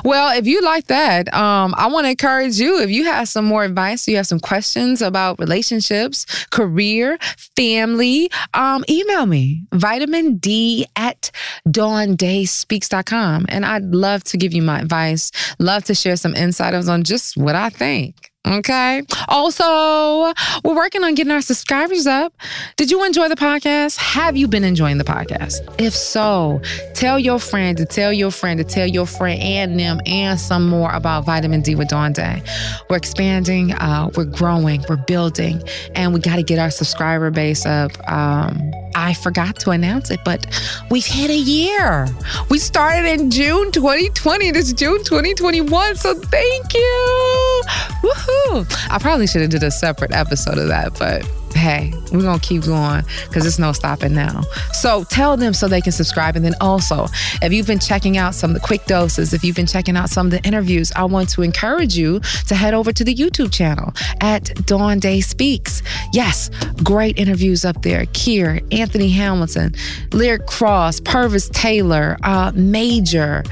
Well, 0.03 0.37
if 0.37 0.47
you 0.47 0.61
like 0.61 0.87
that, 0.87 1.33
um, 1.33 1.73
I 1.77 1.87
want 1.87 2.05
to 2.05 2.11
encourage 2.11 2.59
you. 2.59 2.79
If 2.79 2.89
you 2.89 3.05
have 3.05 3.27
some 3.27 3.45
more 3.45 3.63
advice, 3.63 4.07
you 4.07 4.15
have 4.17 4.27
some 4.27 4.39
questions 4.39 5.01
about 5.01 5.39
relationships, 5.39 6.25
career, 6.51 7.17
family, 7.55 8.31
um, 8.53 8.83
email 8.89 9.25
me 9.25 9.63
vitamin 9.73 10.37
D 10.37 10.85
at 10.95 11.31
dawndayspeaks.com. 11.67 13.45
And 13.49 13.65
I'd 13.65 13.83
love 13.83 14.23
to 14.25 14.37
give 14.37 14.53
you 14.53 14.61
my 14.61 14.79
advice, 14.81 15.31
love 15.59 15.83
to 15.85 15.95
share 15.95 16.15
some 16.15 16.35
insights 16.35 16.87
on 16.87 17.03
just 17.03 17.37
what 17.37 17.55
I 17.55 17.69
think. 17.69 18.30
Okay. 18.47 19.03
Also, 19.27 20.33
we're 20.63 20.75
working 20.75 21.03
on 21.03 21.13
getting 21.15 21.31
our 21.31 21.41
subscribers 21.41 22.07
up. 22.07 22.33
Did 22.75 22.89
you 22.89 23.05
enjoy 23.05 23.29
the 23.29 23.35
podcast? 23.35 23.97
Have 23.97 24.35
you 24.35 24.47
been 24.47 24.63
enjoying 24.63 24.97
the 24.97 25.03
podcast? 25.03 25.61
If 25.79 25.93
so, 25.93 26.59
tell 26.93 27.19
your 27.19 27.39
friend 27.39 27.77
to 27.77 27.85
tell 27.85 28.11
your 28.11 28.31
friend 28.31 28.57
to 28.57 28.63
tell 28.63 28.87
your 28.87 29.05
friend 29.05 29.39
and 29.41 29.79
them 29.79 30.01
and 30.05 30.39
some 30.39 30.67
more 30.67 30.91
about 30.91 31.25
Vitamin 31.25 31.61
D 31.61 31.75
with 31.75 31.89
Dawn 31.89 32.13
Day. 32.13 32.41
We're 32.89 32.97
expanding, 32.97 33.73
uh, 33.73 34.09
we're 34.17 34.25
growing, 34.25 34.83
we're 34.89 34.97
building, 34.97 35.61
and 35.95 36.13
we 36.13 36.19
got 36.19 36.37
to 36.37 36.43
get 36.43 36.57
our 36.57 36.71
subscriber 36.71 37.29
base 37.29 37.65
up. 37.65 37.91
Um, 38.11 38.71
I 38.95 39.13
forgot 39.13 39.57
to 39.59 39.71
announce 39.71 40.11
it, 40.11 40.19
but 40.23 40.45
we've 40.89 41.05
hit 41.05 41.29
a 41.29 41.37
year. 41.37 42.07
We 42.49 42.59
started 42.59 43.05
in 43.07 43.29
June 43.29 43.71
2020. 43.71 44.51
This 44.51 44.73
June 44.73 45.03
2021. 45.03 45.95
So 45.95 46.15
thank 46.15 46.73
you. 46.73 47.63
Woohoo. 48.03 48.89
I 48.89 48.97
probably 48.99 49.27
should 49.27 49.41
have 49.41 49.51
did 49.51 49.63
a 49.63 49.71
separate 49.71 50.13
episode 50.13 50.57
of 50.57 50.67
that, 50.67 50.97
but 50.97 51.25
hey, 51.53 51.93
we're 52.11 52.21
gonna 52.21 52.39
keep 52.39 52.63
going 52.63 53.03
because 53.27 53.43
there's 53.43 53.59
no 53.59 53.71
stopping 53.71 54.13
now. 54.13 54.41
So 54.73 55.03
tell 55.05 55.37
them 55.37 55.53
so 55.53 55.67
they 55.67 55.81
can 55.81 55.91
subscribe. 55.91 56.35
And 56.35 56.43
then 56.43 56.55
also, 56.61 57.07
if 57.41 57.53
you've 57.53 57.67
been 57.67 57.79
checking 57.79 58.17
out 58.17 58.35
some 58.35 58.51
of 58.51 58.53
the 58.55 58.65
quick 58.65 58.85
doses, 58.85 59.33
if 59.33 59.43
you've 59.43 59.55
been 59.55 59.67
checking 59.67 59.95
out 59.95 60.09
some 60.09 60.27
of 60.27 60.31
the 60.31 60.41
interviews, 60.43 60.91
I 60.95 61.05
want 61.05 61.29
to 61.29 61.41
encourage 61.41 61.95
you 61.95 62.19
to 62.47 62.55
head 62.55 62.73
over 62.73 62.91
to 62.91 63.03
the 63.03 63.13
YouTube 63.13 63.51
channel 63.51 63.93
at 64.21 64.65
Dawn 64.65 64.99
Day 64.99 65.21
Speaks. 65.21 65.81
Yes, 66.13 66.49
great 66.83 67.17
interviews 67.17 67.65
up 67.65 67.81
there. 67.81 68.05
Kier, 68.07 68.61
Anthony 68.73 69.09
Hamilton, 69.09 69.75
Lyric 70.11 70.47
Cross, 70.47 71.01
Purvis 71.01 71.49
Taylor, 71.49 72.17
uh, 72.23 72.51
Major, 72.55 73.43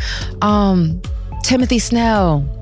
um, 0.41 1.01
Timothy 1.43 1.79
Snell. 1.79 2.58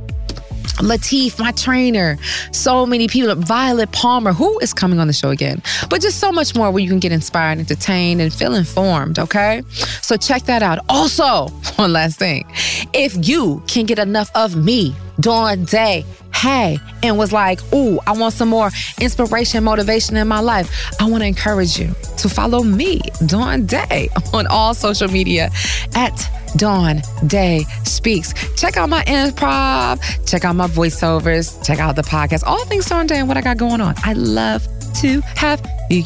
Latif, 0.77 1.39
my 1.39 1.51
trainer, 1.51 2.17
so 2.51 2.85
many 2.85 3.07
people, 3.07 3.33
Violet 3.35 3.91
Palmer, 3.91 4.33
who 4.33 4.57
is 4.59 4.73
coming 4.73 4.99
on 4.99 5.07
the 5.07 5.13
show 5.13 5.29
again, 5.29 5.61
but 5.89 6.01
just 6.01 6.19
so 6.19 6.31
much 6.31 6.55
more 6.55 6.71
where 6.71 6.81
you 6.81 6.89
can 6.89 6.99
get 6.99 7.11
inspired, 7.11 7.59
entertained, 7.59 8.21
and 8.21 8.33
feel 8.33 8.53
informed, 8.53 9.19
okay? 9.19 9.61
So 10.01 10.17
check 10.17 10.43
that 10.43 10.63
out. 10.63 10.79
Also, 10.89 11.47
one 11.75 11.93
last 11.93 12.19
thing 12.19 12.45
if 12.93 13.27
you 13.27 13.61
can 13.67 13.85
get 13.85 13.99
enough 13.99 14.29
of 14.35 14.55
me, 14.55 14.95
Dawn 15.19 15.65
Day, 15.65 16.05
hey, 16.37 16.77
and 17.01 17.17
was 17.17 17.33
like, 17.33 17.59
ooh, 17.73 17.99
I 18.05 18.11
want 18.11 18.33
some 18.33 18.49
more 18.49 18.69
inspiration, 19.01 19.63
motivation 19.63 20.15
in 20.17 20.27
my 20.27 20.39
life, 20.39 20.69
I 21.01 21.09
want 21.09 21.23
to 21.23 21.27
encourage 21.27 21.79
you 21.79 21.95
to 22.17 22.29
follow 22.29 22.63
me, 22.63 23.01
Dawn 23.25 23.65
Day, 23.65 24.09
on 24.33 24.45
all 24.47 24.73
social 24.73 25.07
media 25.07 25.49
at 25.95 26.29
Dawn 26.55 27.01
Day 27.25 27.65
Speaks. 27.83 28.33
Check 28.55 28.77
out 28.77 28.89
my 28.89 29.03
improv, 29.05 29.99
check 30.29 30.45
out 30.45 30.55
my 30.55 30.67
voiceovers, 30.67 31.65
check 31.65 31.79
out 31.79 31.95
the 31.95 32.03
podcast, 32.03 32.43
all 32.45 32.63
things 32.65 32.85
Dawn 32.85 33.07
Day 33.07 33.17
and 33.17 33.27
what 33.27 33.37
I 33.37 33.41
got 33.41 33.57
going 33.57 33.81
on. 33.81 33.95
I 34.03 34.13
love 34.13 34.67
to 35.01 35.21
have 35.21 35.59
you. 35.89 36.05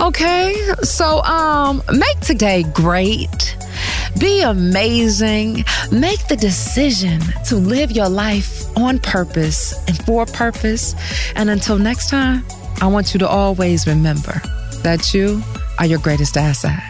Okay, 0.00 0.54
so 0.82 1.22
um, 1.22 1.82
make 1.92 2.18
today 2.20 2.64
great. 2.72 3.56
Be 4.18 4.42
amazing. 4.42 5.64
Make 5.92 6.26
the 6.28 6.36
decision 6.36 7.20
to 7.46 7.56
live 7.56 7.92
your 7.92 8.08
life 8.08 8.76
on 8.76 8.98
purpose 8.98 9.74
and 9.86 9.96
for 10.04 10.26
purpose. 10.26 10.94
And 11.36 11.50
until 11.50 11.78
next 11.78 12.10
time, 12.10 12.44
I 12.80 12.86
want 12.86 13.14
you 13.14 13.18
to 13.20 13.28
always 13.28 13.86
remember 13.86 14.40
that 14.82 15.12
you 15.14 15.42
are 15.78 15.86
your 15.86 15.98
greatest 15.98 16.36
asset. 16.36 16.89